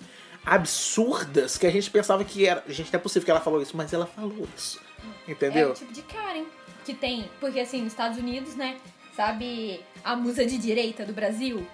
absurdas 0.46 1.58
que 1.58 1.66
a 1.66 1.70
gente 1.70 1.90
pensava 1.90 2.24
que 2.24 2.46
era. 2.46 2.62
Gente, 2.68 2.92
não 2.92 2.98
é 2.98 3.02
possível 3.02 3.24
que 3.24 3.30
ela 3.30 3.40
falou 3.40 3.60
isso, 3.60 3.76
mas 3.76 3.92
ela 3.92 4.06
falou 4.06 4.48
isso. 4.56 4.80
Entendeu? 5.26 5.68
É 5.68 5.70
o 5.72 5.74
tipo 5.74 5.92
de 5.92 6.02
Karen 6.02 6.44
que 6.84 6.94
tem. 6.94 7.28
Porque 7.40 7.60
assim, 7.60 7.82
nos 7.82 7.92
Estados 7.92 8.18
Unidos, 8.18 8.54
né? 8.56 8.76
Sabe 9.14 9.80
a 10.02 10.16
musa 10.16 10.44
de 10.44 10.58
direita 10.58 11.04
do 11.04 11.12
Brasil? 11.12 11.66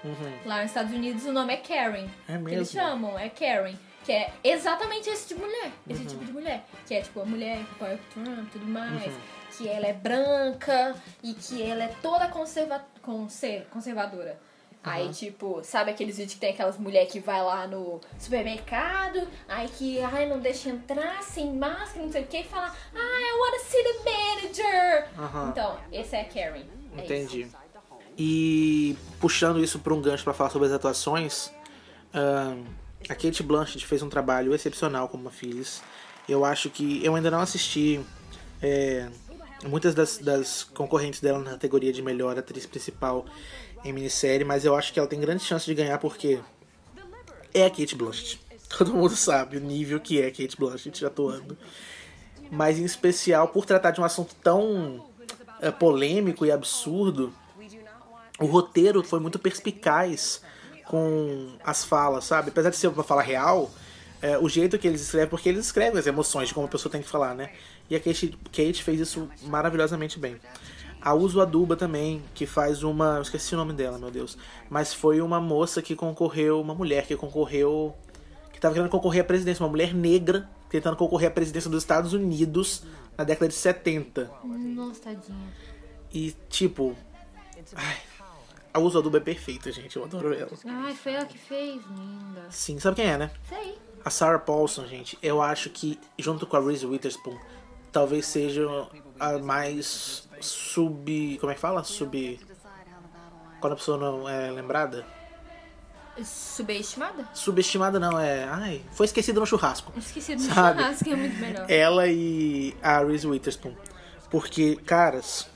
Lá 0.44 0.58
nos 0.58 0.66
Estados 0.66 0.92
Unidos 0.92 1.24
o 1.24 1.32
nome 1.32 1.54
é 1.54 1.56
Karen. 1.56 2.06
É 2.28 2.32
Que 2.38 2.54
eles 2.54 2.72
mesmo? 2.72 2.80
chamam, 2.80 3.18
é 3.18 3.28
Karen. 3.28 3.74
Que 4.04 4.12
é 4.12 4.32
exatamente 4.44 5.08
esse 5.10 5.28
tipo 5.28 5.40
de 5.40 5.46
mulher. 5.46 5.72
Esse 5.88 6.04
tipo 6.04 6.24
de 6.24 6.32
mulher. 6.32 6.64
Que 6.86 6.94
é 6.94 7.00
tipo 7.02 7.20
a 7.20 7.24
mulher 7.24 7.56
que 7.58 7.70
apoia 7.72 7.94
o 7.96 8.12
Trump 8.14 8.48
e 8.48 8.50
tudo 8.50 8.66
mais. 8.66 9.12
Que 9.56 9.68
ela 9.68 9.86
é 9.86 9.92
branca 9.92 10.94
e 11.22 11.34
que 11.34 11.62
ela 11.62 11.84
é 11.84 11.88
toda 12.00 12.28
conserva 12.28 12.84
conser 13.02 13.66
conservadora. 13.70 14.38
Aí, 14.82 15.10
tipo, 15.10 15.60
sabe 15.62 15.90
aqueles 15.90 16.16
vídeos 16.16 16.34
que 16.34 16.40
tem 16.40 16.52
aquelas 16.52 16.78
mulheres 16.78 17.12
que 17.12 17.20
vai 17.20 17.42
lá 17.42 17.66
no 17.66 18.00
supermercado, 18.18 19.28
aí 19.46 19.68
que, 19.68 20.00
ai, 20.00 20.26
não 20.26 20.40
deixa 20.40 20.70
entrar 20.70 21.22
sem 21.22 21.52
máscara, 21.52 22.02
não 22.02 22.10
sei 22.10 22.22
o 22.22 22.26
que, 22.26 22.38
e 22.38 22.44
fala, 22.44 22.74
ah, 22.94 22.98
I 22.98 23.38
wanna 23.38 23.58
see 23.58 23.82
the 23.82 24.10
manager. 24.10 25.08
Aham. 25.18 25.48
Então, 25.50 25.78
esse 25.92 26.16
é 26.16 26.22
a 26.22 26.24
Karen. 26.24 26.64
É 26.96 27.04
Entendi. 27.04 27.42
isso. 27.42 27.56
E 28.16 28.96
puxando 29.20 29.62
isso 29.62 29.78
para 29.78 29.92
um 29.92 30.00
gancho 30.00 30.24
para 30.24 30.32
falar 30.32 30.50
sobre 30.50 30.68
as 30.68 30.74
atuações, 30.74 31.50
ahn, 32.14 32.64
a 33.08 33.14
Kate 33.14 33.42
Blanchett 33.42 33.86
fez 33.86 34.02
um 34.02 34.08
trabalho 34.08 34.54
excepcional 34.54 35.08
como 35.08 35.28
a 35.28 35.30
Phyllis. 35.30 35.82
Eu 36.28 36.44
acho 36.44 36.70
que 36.70 37.04
eu 37.04 37.14
ainda 37.14 37.30
não 37.30 37.40
assisti 37.40 38.00
é, 38.62 39.08
muitas 39.68 39.94
das, 39.94 40.18
das 40.18 40.64
concorrentes 40.64 41.20
dela 41.20 41.38
na 41.38 41.52
categoria 41.52 41.92
de 41.92 42.02
melhor 42.02 42.38
atriz 42.38 42.66
principal 42.66 43.24
em 43.84 43.92
minissérie, 43.92 44.44
mas 44.44 44.64
eu 44.64 44.74
acho 44.74 44.92
que 44.92 44.98
ela 44.98 45.08
tem 45.08 45.20
grande 45.20 45.42
chance 45.42 45.66
de 45.66 45.74
ganhar 45.74 45.98
porque 45.98 46.40
é 47.54 47.64
a 47.64 47.70
Kate 47.70 47.94
Blanchett. 47.94 48.40
Todo 48.76 48.94
mundo 48.94 49.16
sabe 49.16 49.56
o 49.56 49.60
nível 49.60 50.00
que 50.00 50.20
é 50.20 50.26
a 50.26 50.30
Kate 50.30 50.56
Blanchett 50.58 51.04
atuando. 51.04 51.56
Mas 52.50 52.78
em 52.78 52.84
especial 52.84 53.48
por 53.48 53.64
tratar 53.64 53.92
de 53.92 54.00
um 54.00 54.04
assunto 54.04 54.34
tão 54.42 55.06
é, 55.60 55.70
polêmico 55.70 56.44
e 56.44 56.50
absurdo, 56.50 57.32
o 58.38 58.46
roteiro 58.46 59.02
foi 59.02 59.20
muito 59.20 59.38
perspicaz 59.38 60.42
com 60.86 61.52
as 61.62 61.84
falas, 61.84 62.24
sabe? 62.24 62.48
Apesar 62.48 62.70
de 62.70 62.76
ser 62.76 62.88
uma 62.88 63.04
fala 63.04 63.22
real, 63.22 63.70
é, 64.22 64.36
o 64.38 64.48
jeito 64.48 64.78
que 64.78 64.88
eles 64.88 65.00
escrevem, 65.00 65.28
porque 65.28 65.48
eles 65.48 65.66
escrevem 65.66 65.98
as 65.98 66.06
emoções 66.06 66.48
de 66.48 66.54
como 66.54 66.66
a 66.66 66.68
pessoa 66.68 66.90
tem 66.90 67.02
que 67.02 67.08
falar, 67.08 67.34
né? 67.34 67.50
E 67.88 67.94
a 67.94 68.00
Kate, 68.00 68.36
Kate 68.52 68.82
fez 68.82 69.00
isso 69.00 69.28
maravilhosamente 69.42 70.18
bem. 70.18 70.36
A 71.02 71.14
Uso 71.14 71.40
Aduba 71.40 71.76
também, 71.76 72.22
que 72.34 72.46
faz 72.46 72.82
uma. 72.82 73.16
Eu 73.16 73.22
esqueci 73.22 73.54
o 73.54 73.58
nome 73.58 73.72
dela, 73.72 73.98
meu 73.98 74.10
Deus. 74.10 74.36
Mas 74.68 74.92
foi 74.92 75.20
uma 75.20 75.40
moça 75.40 75.80
que 75.80 75.96
concorreu, 75.96 76.60
uma 76.60 76.74
mulher 76.74 77.06
que 77.06 77.16
concorreu. 77.16 77.96
que 78.52 78.60
tava 78.60 78.74
querendo 78.74 78.90
concorrer 78.90 79.22
à 79.22 79.24
presidência, 79.24 79.62
uma 79.62 79.70
mulher 79.70 79.94
negra 79.94 80.48
tentando 80.70 80.96
concorrer 80.96 81.28
à 81.28 81.30
presidência 81.30 81.68
dos 81.68 81.82
Estados 81.82 82.12
Unidos 82.12 82.84
na 83.18 83.24
década 83.24 83.48
de 83.48 83.54
70. 83.54 84.30
Nossa, 84.44 85.00
tadinha. 85.00 85.52
E, 86.12 86.34
tipo. 86.48 86.96
ai, 87.74 87.96
a 88.72 88.78
uso 88.78 88.98
adubo 88.98 89.16
é 89.16 89.20
perfeita, 89.20 89.70
gente. 89.72 89.96
Eu 89.96 90.04
adoro 90.04 90.32
ela. 90.32 90.50
Ai, 90.64 90.94
foi 90.94 91.12
ela 91.12 91.24
que 91.26 91.36
fez, 91.36 91.82
linda. 91.86 92.46
Sim, 92.50 92.78
sabe 92.78 92.96
quem 92.96 93.06
é, 93.06 93.18
né? 93.18 93.30
Sei. 93.48 93.76
A 94.04 94.08
Sarah 94.08 94.38
Paulson, 94.38 94.86
gente, 94.86 95.18
eu 95.22 95.42
acho 95.42 95.68
que, 95.68 95.98
junto 96.18 96.46
com 96.46 96.56
a 96.56 96.60
Reese 96.60 96.86
Witherspoon, 96.86 97.36
talvez 97.92 98.24
seja 98.24 98.66
a 99.18 99.38
mais 99.38 100.26
sub. 100.40 101.38
Como 101.40 101.52
é 101.52 101.54
que 101.54 101.60
fala? 101.60 101.84
Sub. 101.84 102.40
Quando 103.60 103.72
a 103.74 103.76
pessoa 103.76 103.98
não 103.98 104.28
é 104.28 104.50
lembrada? 104.50 105.04
Subestimada? 106.24 107.28
Subestimada 107.32 107.98
não, 107.98 108.18
é. 108.18 108.44
Ai, 108.44 108.82
foi 108.92 109.06
esquecida 109.06 109.40
no 109.40 109.46
churrasco. 109.46 109.92
Esqueci 109.96 110.34
do 110.34 110.42
Sabe? 110.42 110.80
churrasco, 110.80 111.08
é 111.08 111.16
muito 111.16 111.36
melhor. 111.38 111.70
Ela 111.70 112.08
e 112.08 112.76
a 112.82 113.02
Reese 113.02 113.26
Witherspoon. 113.26 113.74
Porque, 114.30 114.76
caras, 114.76 115.48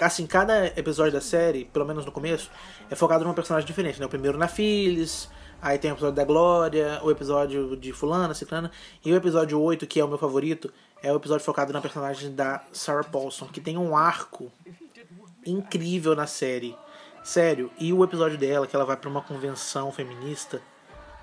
assim, 0.00 0.26
cada 0.26 0.66
episódio 0.78 1.12
da 1.12 1.20
série, 1.20 1.64
pelo 1.64 1.84
menos 1.84 2.04
no 2.04 2.12
começo, 2.12 2.50
é 2.90 2.94
focado 2.94 3.24
numa 3.24 3.34
personagem 3.34 3.66
diferente, 3.66 3.98
né? 3.98 4.06
O 4.06 4.08
primeiro 4.08 4.38
na 4.38 4.48
Phyllis, 4.48 5.28
aí 5.60 5.78
tem 5.78 5.90
o 5.90 5.94
episódio 5.94 6.14
da 6.14 6.24
Glória, 6.24 7.00
o 7.02 7.10
episódio 7.10 7.76
de 7.76 7.92
Fulana, 7.92 8.34
Ciclana, 8.34 8.70
e 9.04 9.12
o 9.12 9.16
episódio 9.16 9.60
8, 9.60 9.86
que 9.86 10.00
é 10.00 10.04
o 10.04 10.08
meu 10.08 10.18
favorito, 10.18 10.72
é 11.02 11.12
o 11.12 11.16
episódio 11.16 11.44
focado 11.44 11.72
na 11.72 11.80
personagem 11.80 12.34
da 12.34 12.62
Sarah 12.72 13.04
Paulson, 13.04 13.46
que 13.46 13.60
tem 13.60 13.76
um 13.76 13.96
arco 13.96 14.50
incrível 15.46 16.14
na 16.14 16.26
série. 16.26 16.76
Sério, 17.22 17.70
e 17.78 17.92
o 17.92 18.02
episódio 18.02 18.38
dela, 18.38 18.66
que 18.66 18.74
ela 18.74 18.84
vai 18.84 18.96
pra 18.96 19.10
uma 19.10 19.20
convenção 19.20 19.92
feminista, 19.92 20.62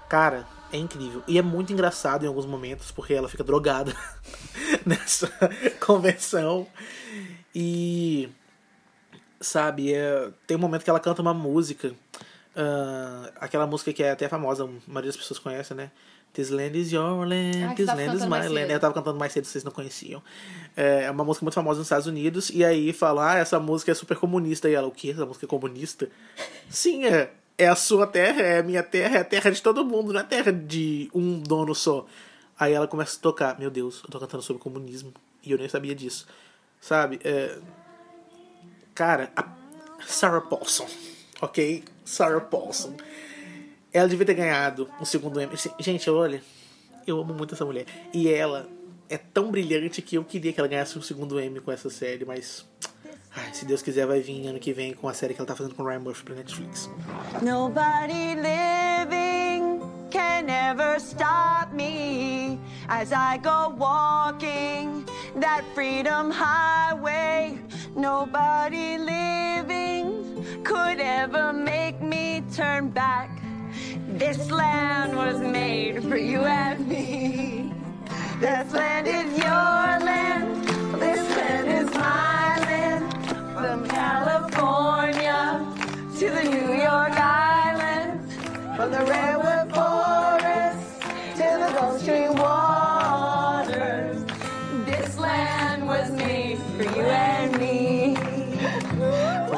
cara, 0.08 0.46
é 0.72 0.78
incrível. 0.78 1.24
E 1.28 1.38
é 1.38 1.42
muito 1.42 1.74
engraçado 1.74 2.24
em 2.24 2.28
alguns 2.28 2.46
momentos, 2.46 2.92
porque 2.92 3.14
ela 3.14 3.30
fica 3.30 3.44
drogada 3.44 3.96
nessa 4.86 5.32
convenção. 5.80 6.68
E 7.54 8.30
sabe, 9.40 9.94
é, 9.94 10.30
tem 10.46 10.58
um 10.58 10.60
momento 10.60 10.84
que 10.84 10.90
ela 10.90 11.00
canta 11.00 11.22
uma 11.22 11.34
música, 11.34 11.94
ah, 12.56 13.32
aquela 13.40 13.68
música 13.68 13.92
que 13.94 14.04
é 14.04 14.12
até 14.12 14.28
famosa, 14.28 14.64
a 14.64 14.68
maioria 14.88 15.10
das 15.10 15.18
pessoas 15.18 15.40
conhece, 15.40 15.74
né? 15.74 15.92
This 16.34 16.50
land 16.50 16.78
is 16.78 16.92
your 16.92 17.26
land, 17.26 17.64
Ah, 17.64 17.74
this 17.76 17.88
land 17.88 18.16
is 18.16 18.26
my 18.26 18.48
land. 18.48 18.72
Eu 18.72 18.80
tava 18.80 18.94
cantando 18.94 19.18
mais 19.18 19.32
cedo, 19.32 19.46
vocês 19.46 19.64
não 19.64 19.72
conheciam. 19.72 20.22
É 20.76 21.10
uma 21.10 21.24
música 21.24 21.46
muito 21.46 21.56
famosa 21.56 21.80
nos 21.80 21.88
Estados 21.88 22.08
Unidos, 22.08 22.50
e 22.50 22.64
aí 22.64 22.92
fala, 22.92 23.34
ah, 23.34 23.38
essa 23.38 23.60
música 23.60 23.92
é 23.92 23.96
super 23.96 24.18
comunista. 24.18 24.70
E 24.70 24.74
ela, 24.74 24.88
o 24.88 24.92
quê? 24.92 25.12
Essa 25.12 25.26
música 25.26 25.46
é 25.46 25.50
comunista? 25.50 26.10
Sim, 26.70 27.06
é. 27.06 27.32
É 27.58 27.70
a 27.70 27.76
sua 27.76 28.06
terra, 28.06 28.42
é 28.42 28.60
a 28.60 28.64
minha 28.64 28.84
terra, 28.84 29.18
é 29.18 29.22
a 29.22 29.24
terra 29.24 29.50
de 29.50 29.62
todo 29.62 29.86
mundo, 29.86 30.12
não 30.12 30.20
é 30.20 30.24
a 30.24 30.26
terra 30.26 30.52
de 30.52 31.10
um 31.14 31.40
dono 31.40 31.74
só. 31.74 32.06
Aí 32.60 32.74
ela 32.74 32.86
começa 32.86 33.18
a 33.18 33.22
tocar, 33.22 33.58
meu 33.58 33.72
Deus, 33.72 34.02
eu 34.04 34.10
tô 34.10 34.20
cantando 34.20 34.44
sobre 34.44 34.62
comunismo, 34.62 35.14
e 35.42 35.52
eu 35.54 35.58
nem 35.58 35.70
sabia 35.70 35.96
disso. 35.96 36.28
Sabe? 36.82 37.18
É, 37.24 37.58
Cara, 38.96 39.30
a 39.36 39.46
Sarah 40.08 40.40
Paulson, 40.40 40.88
ok? 41.42 41.84
Sarah 42.06 42.40
Paulson. 42.40 42.94
Ela 43.92 44.08
devia 44.08 44.26
ter 44.26 44.36
ganhado 44.36 44.90
um 45.02 45.06
segundo 45.06 45.42
Emmy. 45.42 45.56
Gente, 45.80 46.10
olha, 46.10 46.42
eu 47.08 47.20
amo 47.20 47.34
muito 47.34 47.56
essa 47.56 47.66
mulher. 47.66 47.86
E 48.14 48.30
ela 48.30 48.70
é 49.10 49.18
tão 49.18 49.52
brilhante 49.52 50.02
que 50.02 50.16
eu 50.16 50.24
queria 50.24 50.54
que 50.54 50.60
ela 50.60 50.68
ganhasse 50.68 50.98
um 50.98 51.02
segundo 51.02 51.40
Emmy 51.40 51.60
com 51.60 51.72
essa 51.72 51.90
série, 51.90 52.24
mas. 52.24 52.66
Ai, 53.38 53.54
se 53.54 53.66
Deus 53.66 53.82
quiser, 53.82 54.06
vai 54.06 54.22
vir 54.22 54.48
ano 54.48 54.60
que 54.60 54.72
vem 54.72 54.94
com 54.94 55.10
a 55.10 55.14
série 55.14 55.34
que 55.34 55.42
ela 55.42 55.48
tá 55.48 55.56
fazendo 55.56 55.76
com 55.76 55.84
o 55.84 55.86
Ryan 55.86 56.00
Murphy 56.00 56.24
pra 56.24 56.36
Netflix. 56.36 56.90
Nobody 57.42 58.36
living 58.36 59.82
can 60.10 60.48
ever 60.50 60.98
stop 61.00 61.74
me 61.74 62.58
as 62.88 63.12
I 63.12 63.38
go 63.38 63.76
walking 63.78 65.04
that 65.42 65.66
freedom 65.74 66.32
highway. 66.32 67.60
Nobody 67.94 68.98
living 68.98 70.25
could 70.66 71.00
ever 71.00 71.54
make 71.54 72.02
me 72.02 72.44
turn 72.52 72.90
back. 72.90 73.30
This 74.08 74.50
land 74.50 75.16
was 75.16 75.40
made 75.40 76.02
for 76.02 76.18
you 76.18 76.40
and 76.40 76.88
me. 76.88 77.72
This 78.40 78.74
land 78.74 79.08
is 79.08 79.38
your 79.38 79.86
land. 80.10 80.66
This 81.00 81.24
land 81.38 81.68
is 81.68 81.94
my 81.94 82.58
land. 82.68 83.06
From 83.60 83.88
California 83.88 85.42
to 86.18 86.26
the 86.38 86.44
New 86.56 86.74
York 86.74 87.14
Island. 87.14 88.20
From 88.76 88.90
the 88.90 89.04
redwood 89.06 89.68
forest 89.76 91.02
to 91.38 91.48
the 91.62 91.70
Gulf 91.78 92.02
Stream 92.02 92.25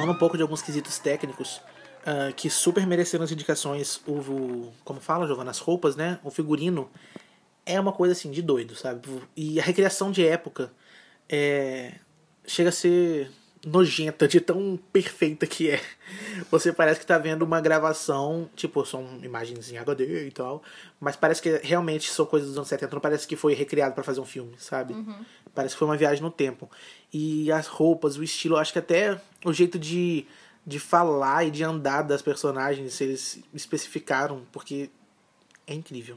Falando 0.07 0.15
um 0.15 0.19
pouco 0.19 0.37
de 0.37 0.41
alguns 0.43 0.61
quesitos 0.61 0.97
técnicos 0.99 1.61
ah, 2.05 2.31
que 2.33 2.49
super 2.49 2.85
mereceram 2.87 3.25
as 3.25 3.31
indicações, 3.31 3.99
o, 4.07 4.11
o- 4.13 4.73
como 4.85 5.01
fala, 5.01 5.27
Giovanna, 5.27 5.51
as 5.51 5.59
roupas, 5.59 5.95
né? 5.97 6.17
O 6.23 6.31
figurino 6.31 6.89
é 7.65 7.77
uma 7.79 7.91
coisa 7.91 8.13
assim 8.13 8.31
de 8.31 8.41
doido, 8.41 8.73
sabe? 8.75 9.01
E 9.35 9.59
a 9.59 9.63
recriação 9.63 10.09
de 10.11 10.25
época 10.25 10.71
é, 11.27 11.95
chega 12.45 12.69
a 12.69 12.71
ser 12.71 13.29
nojenta 13.65 14.27
de 14.29 14.39
tão 14.39 14.79
perfeita 14.93 15.45
que 15.45 15.71
é. 15.71 15.81
Você 16.49 16.71
parece 16.71 17.01
que 17.01 17.05
tá 17.05 17.17
vendo 17.17 17.41
uma 17.41 17.59
gravação, 17.59 18.49
tipo, 18.55 18.85
são 18.85 19.19
imagens 19.21 19.69
em 19.71 19.77
HD 19.77 20.27
e 20.27 20.31
tal, 20.31 20.63
mas 21.01 21.17
parece 21.17 21.41
que 21.41 21.59
realmente 21.61 22.09
são 22.09 22.25
coisas 22.25 22.47
dos 22.49 22.57
anos 22.57 22.69
70, 22.69 22.93
não 22.95 23.01
parece 23.01 23.27
que 23.27 23.35
foi 23.35 23.53
recriado 23.53 23.93
pra 23.93 24.03
fazer 24.05 24.21
um 24.21 24.25
filme, 24.25 24.55
sabe? 24.57 24.93
Parece 25.57 25.73
que 25.73 25.79
foi 25.79 25.87
uma 25.87 25.97
viagem 25.97 26.21
no 26.21 26.29
tempo. 26.29 26.69
E 27.11 27.51
as 27.51 27.65
roupas, 27.65 28.15
o 28.15 28.23
estilo, 28.23 28.57
acho 28.57 28.71
que 28.71 28.77
até 28.77 29.19
o 29.43 29.51
jeito 29.51 29.79
de, 29.79 30.23
de 30.63 30.77
falar 30.77 31.45
e 31.45 31.49
de 31.49 31.63
andar 31.63 32.03
das 32.03 32.21
personagens, 32.21 33.01
eles 33.01 33.39
especificaram, 33.51 34.43
porque 34.51 34.91
é 35.65 35.73
incrível. 35.73 36.15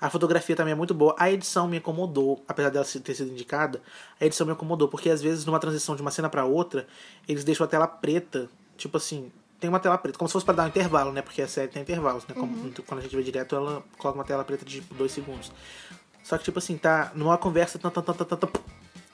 A 0.00 0.10
fotografia 0.10 0.56
também 0.56 0.72
é 0.72 0.74
muito 0.74 0.92
boa. 0.92 1.14
A 1.16 1.30
edição 1.30 1.68
me 1.68 1.76
incomodou, 1.76 2.42
apesar 2.48 2.70
dela 2.70 2.84
ter 2.84 3.14
sido 3.14 3.30
indicada. 3.30 3.80
A 4.20 4.26
edição 4.26 4.44
me 4.44 4.52
incomodou, 4.52 4.88
porque 4.88 5.10
às 5.10 5.22
vezes 5.22 5.44
numa 5.44 5.60
transição 5.60 5.94
de 5.94 6.02
uma 6.02 6.10
cena 6.10 6.28
pra 6.28 6.44
outra, 6.44 6.88
eles 7.28 7.44
deixam 7.44 7.64
a 7.64 7.68
tela 7.68 7.86
preta. 7.86 8.50
Tipo 8.76 8.96
assim, 8.96 9.30
tem 9.60 9.70
uma 9.70 9.78
tela 9.78 9.96
preta, 9.96 10.18
como 10.18 10.28
se 10.28 10.32
fosse 10.32 10.44
pra 10.44 10.56
dar 10.56 10.64
um 10.64 10.68
intervalo, 10.68 11.12
né? 11.12 11.22
Porque 11.22 11.40
a 11.40 11.46
série 11.46 11.68
tem 11.68 11.82
intervalos, 11.82 12.26
né? 12.26 12.34
Como, 12.34 12.72
Quando 12.84 12.98
a 12.98 13.02
gente 13.04 13.14
vê 13.14 13.22
direto, 13.22 13.54
ela 13.54 13.84
coloca 13.96 14.18
uma 14.18 14.24
tela 14.24 14.42
preta 14.42 14.64
de 14.64 14.80
tipo, 14.80 14.92
dois 14.96 15.12
segundos. 15.12 15.52
Só 16.26 16.36
que, 16.36 16.42
tipo 16.42 16.58
assim, 16.58 16.76
tá 16.76 17.12
numa 17.14 17.38
conversa, 17.38 17.78
tan, 17.78 17.88
tan, 17.88 18.02
tan, 18.02 18.50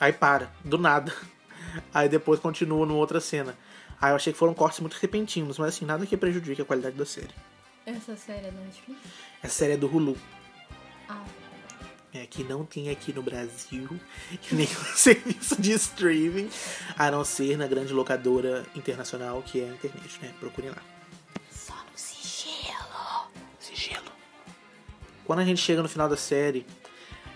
aí 0.00 0.14
para, 0.14 0.50
do 0.64 0.78
nada. 0.78 1.12
Aí 1.92 2.08
depois 2.08 2.40
continua 2.40 2.86
numa 2.86 2.98
outra 2.98 3.20
cena. 3.20 3.54
Aí 4.00 4.12
eu 4.12 4.16
achei 4.16 4.32
que 4.32 4.38
foram 4.38 4.54
cortes 4.54 4.80
muito 4.80 4.94
repentinos, 4.94 5.58
mas 5.58 5.74
assim, 5.74 5.84
nada 5.84 6.06
que 6.06 6.16
prejudique 6.16 6.62
a 6.62 6.64
qualidade 6.64 6.96
da 6.96 7.04
série. 7.04 7.34
Essa 7.84 8.16
série 8.16 8.46
é 8.46 8.50
da 8.50 8.60
Netflix? 8.60 9.00
Essa 9.42 9.54
série 9.54 9.72
é 9.74 9.76
do 9.76 9.94
Hulu. 9.94 10.16
Ah, 11.06 11.22
é, 12.14 12.24
que 12.26 12.42
não 12.44 12.64
tem 12.64 12.88
aqui 12.88 13.12
no 13.12 13.22
Brasil 13.22 13.88
nenhum 14.50 14.84
serviço 14.96 15.60
de 15.60 15.72
streaming, 15.72 16.48
a 16.96 17.10
não 17.10 17.24
ser 17.24 17.58
na 17.58 17.66
grande 17.66 17.92
locadora 17.92 18.64
internacional 18.74 19.42
que 19.42 19.60
é 19.60 19.64
a 19.64 19.68
internet, 19.68 20.18
né? 20.22 20.32
Procurem 20.40 20.70
lá. 20.70 20.82
Só 21.50 21.74
no 21.74 21.96
sigilo. 21.98 23.28
Sigilo. 23.60 24.12
Quando 25.26 25.40
a 25.40 25.44
gente 25.44 25.60
chega 25.60 25.82
no 25.82 25.88
final 25.90 26.08
da 26.08 26.16
série, 26.16 26.66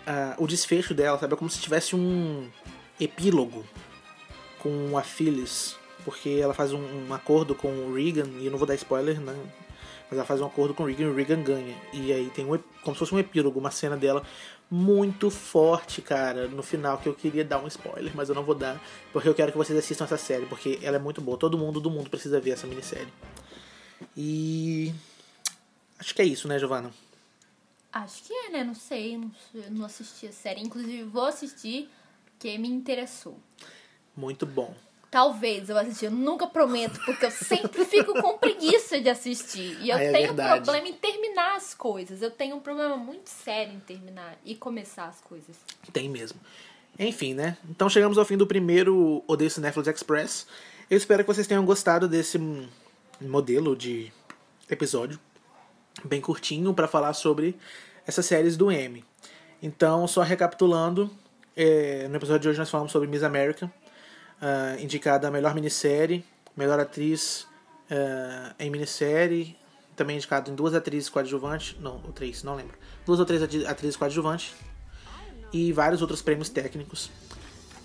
ah, 0.07 0.35
o 0.38 0.47
desfecho 0.47 0.95
dela, 0.95 1.19
sabe, 1.19 1.35
é 1.35 1.37
como 1.37 1.51
se 1.51 1.61
tivesse 1.61 1.97
um 1.97 2.49
epílogo 3.01 3.64
com 4.61 4.97
a 4.97 5.03
Phyllis, 5.03 5.77
porque 6.05 6.38
ela 6.40 6.55
faz 6.55 6.73
um, 6.73 7.09
um 7.09 7.12
acordo 7.12 7.55
com 7.55 7.69
o 7.69 7.95
Regan, 7.95 8.29
e 8.38 8.47
eu 8.47 8.51
não 8.51 8.59
vou 8.59 8.66
dar 8.66 8.75
spoiler, 8.77 9.21
né? 9.21 9.35
Mas 10.09 10.19
ela 10.19 10.25
faz 10.25 10.40
um 10.40 10.47
acordo 10.47 10.73
com 10.73 10.85
o 10.85 10.87
Regan 10.87 11.05
e 11.05 11.09
o 11.09 11.14
Regan 11.14 11.42
ganha. 11.42 11.75
E 11.92 12.12
aí 12.12 12.31
tem 12.31 12.45
um, 12.45 12.57
como 12.83 12.95
se 12.95 13.01
fosse 13.01 13.14
um 13.14 13.19
epílogo, 13.19 13.59
uma 13.59 13.73
cena 13.73 13.97
dela 13.97 14.23
muito 14.71 15.31
forte, 15.31 16.01
cara, 16.01 16.49
no 16.49 16.62
final, 16.62 16.99
que 16.99 17.09
eu 17.09 17.14
queria 17.14 17.45
dar 17.45 17.59
um 17.59 17.66
spoiler, 17.66 18.12
mas 18.14 18.29
eu 18.29 18.35
não 18.35 18.45
vou 18.45 18.55
dar, 18.55 18.81
porque 19.12 19.29
eu 19.29 19.35
quero 19.35 19.53
que 19.53 19.59
vocês 19.59 19.77
assistam 19.79 20.05
essa 20.05 20.16
série, 20.16 20.47
porque 20.47 20.79
ela 20.83 20.97
é 20.97 21.01
muito 21.01 21.21
boa. 21.21 21.37
Todo 21.37 21.59
mundo 21.59 21.81
do 21.81 21.90
mundo 21.90 22.09
precisa 22.09 22.40
ver 22.40 22.51
essa 22.51 22.66
minissérie. 22.66 23.12
E. 24.16 24.92
Acho 25.99 26.14
que 26.14 26.23
é 26.23 26.25
isso, 26.25 26.47
né, 26.47 26.59
Giovana? 26.59 26.90
Acho 27.98 28.22
que 28.24 28.32
é, 28.32 28.50
né? 28.50 28.64
Não 28.64 28.74
sei, 28.74 29.16
não, 29.18 29.30
não 29.70 29.87
assisti 29.87 30.26
a 30.26 30.32
série. 30.32 30.61
Inclusive, 30.62 31.02
vou 31.04 31.24
assistir, 31.26 31.88
porque 32.24 32.56
me 32.59 32.68
interessou. 32.68 33.38
Muito 34.16 34.46
bom. 34.46 34.74
Talvez 35.11 35.68
eu 35.70 35.78
assistir, 35.78 36.06
eu 36.06 36.11
nunca 36.11 36.46
prometo, 36.46 37.00
porque 37.04 37.24
eu 37.26 37.30
sempre 37.30 37.85
fico 37.87 38.12
com 38.20 38.37
preguiça 38.38 39.00
de 39.00 39.09
assistir. 39.09 39.78
E 39.80 39.88
eu 39.90 39.96
Ah, 39.96 40.02
é 40.02 40.12
tenho 40.12 40.26
verdade. 40.28 40.64
problema 40.64 40.88
em 40.88 40.92
terminar 40.94 41.56
as 41.56 41.72
coisas. 41.74 42.20
Eu 42.22 42.30
tenho 42.30 42.56
um 42.56 42.61
problema 42.61 42.96
muito 42.96 43.28
sério 43.30 43.72
em 43.72 43.80
terminar 43.80 44.37
e 44.44 44.54
começar 44.54 45.06
as 45.06 45.20
coisas. 45.20 45.56
Tem 45.92 46.09
mesmo. 46.09 46.38
Enfim, 46.98 47.35
né? 47.35 47.56
Então 47.70 47.88
chegamos 47.88 48.18
ao 48.18 48.24
fim 48.24 48.37
do 48.37 48.46
primeiro 48.46 49.22
Odeio 49.26 49.50
Cinéfilos 49.50 49.87
Express. 49.87 50.46
Eu 50.90 50.96
espero 50.96 51.22
que 51.24 51.28
vocês 51.32 51.46
tenham 51.46 51.64
gostado 51.64 52.09
desse 52.09 52.38
modelo 53.20 53.76
de 53.76 54.12
episódio 54.68 55.18
bem 56.04 56.20
curtinho 56.20 56.72
para 56.74 56.87
falar 56.87 57.12
sobre 57.12 57.56
essas 58.06 58.26
séries 58.26 58.56
do 58.56 58.70
M. 58.70 59.04
Então, 59.62 60.06
só 60.06 60.22
recapitulando, 60.22 61.11
é, 61.56 62.06
no 62.09 62.16
episódio 62.16 62.42
de 62.42 62.48
hoje 62.48 62.59
nós 62.59 62.70
falamos 62.70 62.92
sobre 62.92 63.09
Miss 63.09 63.22
America, 63.22 63.72
ah, 64.40 64.76
indicada 64.78 65.28
a 65.28 65.30
melhor 65.30 65.54
minissérie, 65.54 66.24
melhor 66.56 66.78
atriz 66.78 67.46
é, 67.90 68.54
em 68.59 68.70
minissérie, 68.70 69.56
também 69.96 70.16
indicado 70.16 70.50
em 70.50 70.54
duas 70.54 70.74
atrizes 70.74 71.09
coadjuvantes, 71.09 71.76
não, 71.80 72.00
ou 72.04 72.12
três, 72.12 72.42
não 72.42 72.54
lembro. 72.54 72.76
Duas 73.04 73.18
ou 73.18 73.24
três 73.24 73.42
atrizes 73.42 73.96
coadjuvantes 73.96 74.54
e 75.52 75.72
vários 75.72 76.02
outros 76.02 76.20
prêmios 76.20 76.50
técnicos. 76.50 77.11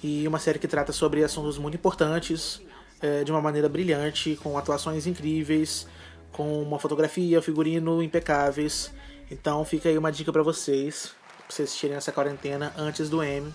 E 0.03 0.27
uma 0.27 0.39
série 0.39 0.59
que 0.59 0.67
trata 0.67 0.91
sobre 0.91 1.23
assuntos 1.23 1.57
muito 1.57 1.75
importantes, 1.75 2.61
é, 3.01 3.23
de 3.23 3.31
uma 3.31 3.41
maneira 3.41 3.69
brilhante, 3.69 4.37
com 4.43 4.57
atuações 4.57 5.07
incríveis, 5.07 5.87
com 6.31 6.61
uma 6.61 6.79
fotografia, 6.79 7.41
figurino 7.41 8.01
impecáveis. 8.01 8.91
Então 9.29 9.63
fica 9.63 9.89
aí 9.89 9.97
uma 9.97 10.11
dica 10.11 10.31
pra 10.31 10.43
vocês, 10.43 11.13
pra 11.37 11.55
vocês 11.55 11.69
assistirem 11.69 11.95
essa 11.95 12.11
quarentena 12.11 12.73
antes 12.77 13.09
do 13.09 13.23
M. 13.23 13.53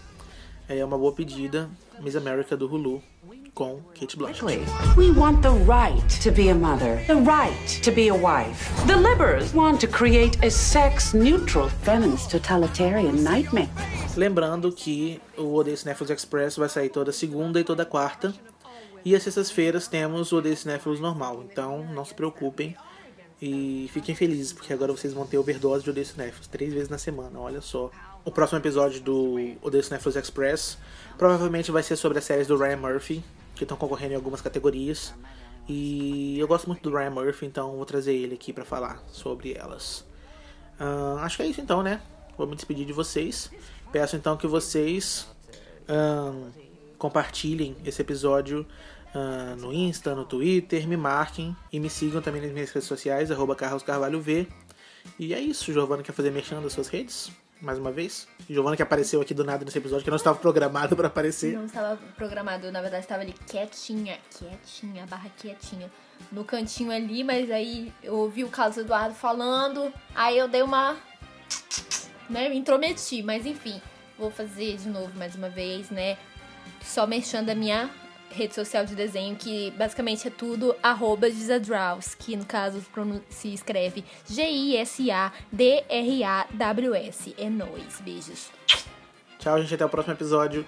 É 0.69 0.85
uma 0.85 0.99
boa 0.99 1.13
pedida, 1.13 1.71
Miss 2.01 2.17
America 2.17 2.57
do 2.57 2.67
Hulu, 2.67 3.01
com 3.55 3.81
Kate 3.99 4.17
Blanchett. 4.17 4.65
We 4.97 5.13
want 5.13 5.41
the 5.43 5.51
right 5.51 6.23
to 6.23 6.33
be 6.33 6.51
a 6.51 6.55
mother, 6.55 6.97
the 7.07 7.15
right 7.15 7.83
to 7.83 7.93
be 7.93 8.09
a 8.09 8.15
wife. 8.15 8.69
The 8.87 8.97
liberals 8.97 9.55
want 9.55 9.81
to 9.83 9.87
create 9.87 10.45
a 10.45 10.51
sex 10.51 11.15
neutral 11.15 11.69
feminist 11.85 12.31
totalitarian 12.33 13.23
nightmare. 13.23 13.69
Lembrando 14.17 14.73
que 14.73 15.21
o 15.39 15.55
Odeio 15.55 15.77
Cinéfilos 15.77 16.11
Express 16.11 16.57
vai 16.57 16.69
sair 16.69 16.89
toda 16.89 17.13
segunda 17.13 17.61
e 17.61 17.65
toda 17.65 17.87
quarta. 17.87 18.35
E 19.07 19.15
às 19.15 19.23
sextas-feiras 19.23 19.87
temos 19.87 20.33
o 20.33 20.39
Odeio 20.39 20.57
normal. 20.99 21.45
Então 21.45 21.87
não 21.95 22.05
se 22.05 22.13
preocupem 22.13 22.77
e 23.41 23.89
fiquem 23.93 24.17
felizes, 24.17 24.53
porque 24.53 24.73
agora 24.73 24.91
vocês 24.91 25.15
vão 25.15 25.25
ter 25.25 25.39
overdose 25.39 25.85
de 25.85 25.91
Odeio 25.91 26.05
Cinéfilos 26.05 26.49
três 26.49 26.75
vezes 26.75 26.89
na 26.89 26.99
semana, 26.99 27.39
olha 27.39 27.61
só. 27.61 27.89
O 28.25 28.33
próximo 28.33 28.59
episódio 28.59 29.01
do 29.01 29.37
Odeio 29.63 29.85
Express 30.19 30.77
provavelmente 31.17 31.71
vai 31.71 31.85
ser 31.85 31.95
sobre 31.95 32.19
as 32.19 32.25
séries 32.25 32.49
do 32.49 32.57
Ryan 32.57 32.79
Murphy, 32.79 33.23
que 33.55 33.63
estão 33.63 33.77
concorrendo 33.77 34.15
em 34.15 34.17
algumas 34.17 34.41
categorias. 34.41 35.15
E 35.69 36.37
eu 36.37 36.49
gosto 36.49 36.67
muito 36.67 36.83
do 36.83 36.97
Ryan 36.97 37.11
Murphy, 37.11 37.47
então 37.47 37.77
vou 37.77 37.87
trazer 37.87 38.13
ele 38.13 38.35
aqui 38.35 38.53
pra 38.53 38.65
falar 38.65 39.01
sobre 39.13 39.53
elas. 39.53 40.05
Ah, 40.81 41.19
acho 41.21 41.37
que 41.37 41.45
é 41.45 41.47
isso 41.47 41.61
então, 41.61 41.81
né? 41.81 42.03
Vou 42.37 42.45
me 42.45 42.57
despedir 42.57 42.85
de 42.85 42.93
vocês. 42.93 43.53
Peço 43.93 44.17
então 44.17 44.37
que 44.37 44.49
vocês 44.49 45.29
ahn, 45.89 46.51
compartilhem 46.99 47.77
esse 47.85 48.03
episódio 48.03 48.67
ah, 49.15 49.57
no 49.59 49.73
Insta, 49.73 50.15
no 50.15 50.25
Twitter, 50.25 50.87
me 50.87 50.97
marquem 50.97 51.57
e 51.73 51.81
me 51.81 51.89
sigam 51.89 52.21
também 52.21 52.43
nas 52.43 52.53
minhas 52.53 52.71
redes 52.71 52.89
sociais, 52.89 53.31
arroba 53.31 53.55
Carlos 53.55 53.83
Carvalho 53.83 54.21
V. 54.21 54.47
E 55.19 55.33
é 55.33 55.41
isso, 55.41 55.73
Giovana 55.73 56.03
quer 56.03 56.13
fazer 56.13 56.31
mexendo 56.31 56.63
das 56.63 56.73
suas 56.73 56.89
redes? 56.89 57.31
Mais 57.61 57.79
uma 57.79 57.91
vez? 57.91 58.29
Giovana 58.51 58.77
que 58.77 58.83
apareceu 58.83 59.21
aqui 59.21 59.33
do 59.33 59.43
nada 59.43 59.65
nesse 59.65 59.79
episódio, 59.79 60.05
que 60.05 60.11
não 60.11 60.17
estava 60.17 60.39
programado 60.39 60.95
para 60.95 61.07
aparecer. 61.07 61.55
Não 61.55 61.65
estava 61.65 61.97
programado, 62.15 62.71
na 62.71 62.83
verdade 62.83 63.05
estava 63.05 63.23
ali 63.23 63.33
quietinha, 63.33 64.19
quietinha, 64.37 65.07
barra 65.07 65.31
quietinha, 65.39 65.91
no 66.31 66.45
cantinho 66.45 66.91
ali, 66.91 67.25
mas 67.25 67.51
aí 67.51 67.93
eu 68.03 68.15
ouvi 68.15 68.45
o 68.45 68.49
Carlos 68.49 68.77
Eduardo 68.77 69.15
falando, 69.15 69.91
aí 70.15 70.37
eu 70.37 70.49
dei 70.49 70.63
uma. 70.63 70.97
né, 72.29 72.51
me 72.51 72.59
intrometi, 72.59 73.23
mas 73.23 73.47
enfim, 73.47 73.81
vou 74.19 74.31
fazer 74.31 74.77
de 74.77 74.89
novo 74.91 75.17
mais 75.17 75.35
uma 75.35 75.49
vez, 75.49 75.89
né, 75.89 76.19
só 76.83 77.07
mexendo 77.07 77.49
a 77.49 77.55
minha 77.55 77.89
rede 78.31 78.55
social 78.55 78.85
de 78.87 78.95
desenho, 78.95 79.35
que 79.37 79.71
basicamente 79.73 80.29
é 80.29 80.31
tudo 80.31 80.77
arroba 80.83 81.29
que 82.19 82.37
no 82.37 82.45
caso 82.45 82.85
se 83.29 83.53
escreve 83.53 84.05
G-I-S-A-D-R-A-W-S. 84.29 84.95
É 87.39 87.49
nóis, 87.49 88.01
beijos. 88.01 88.51
Tchau, 89.39 89.61
gente, 89.61 89.75
até 89.75 89.85
o 89.85 89.89
próximo 89.89 90.15
episódio. 90.15 90.67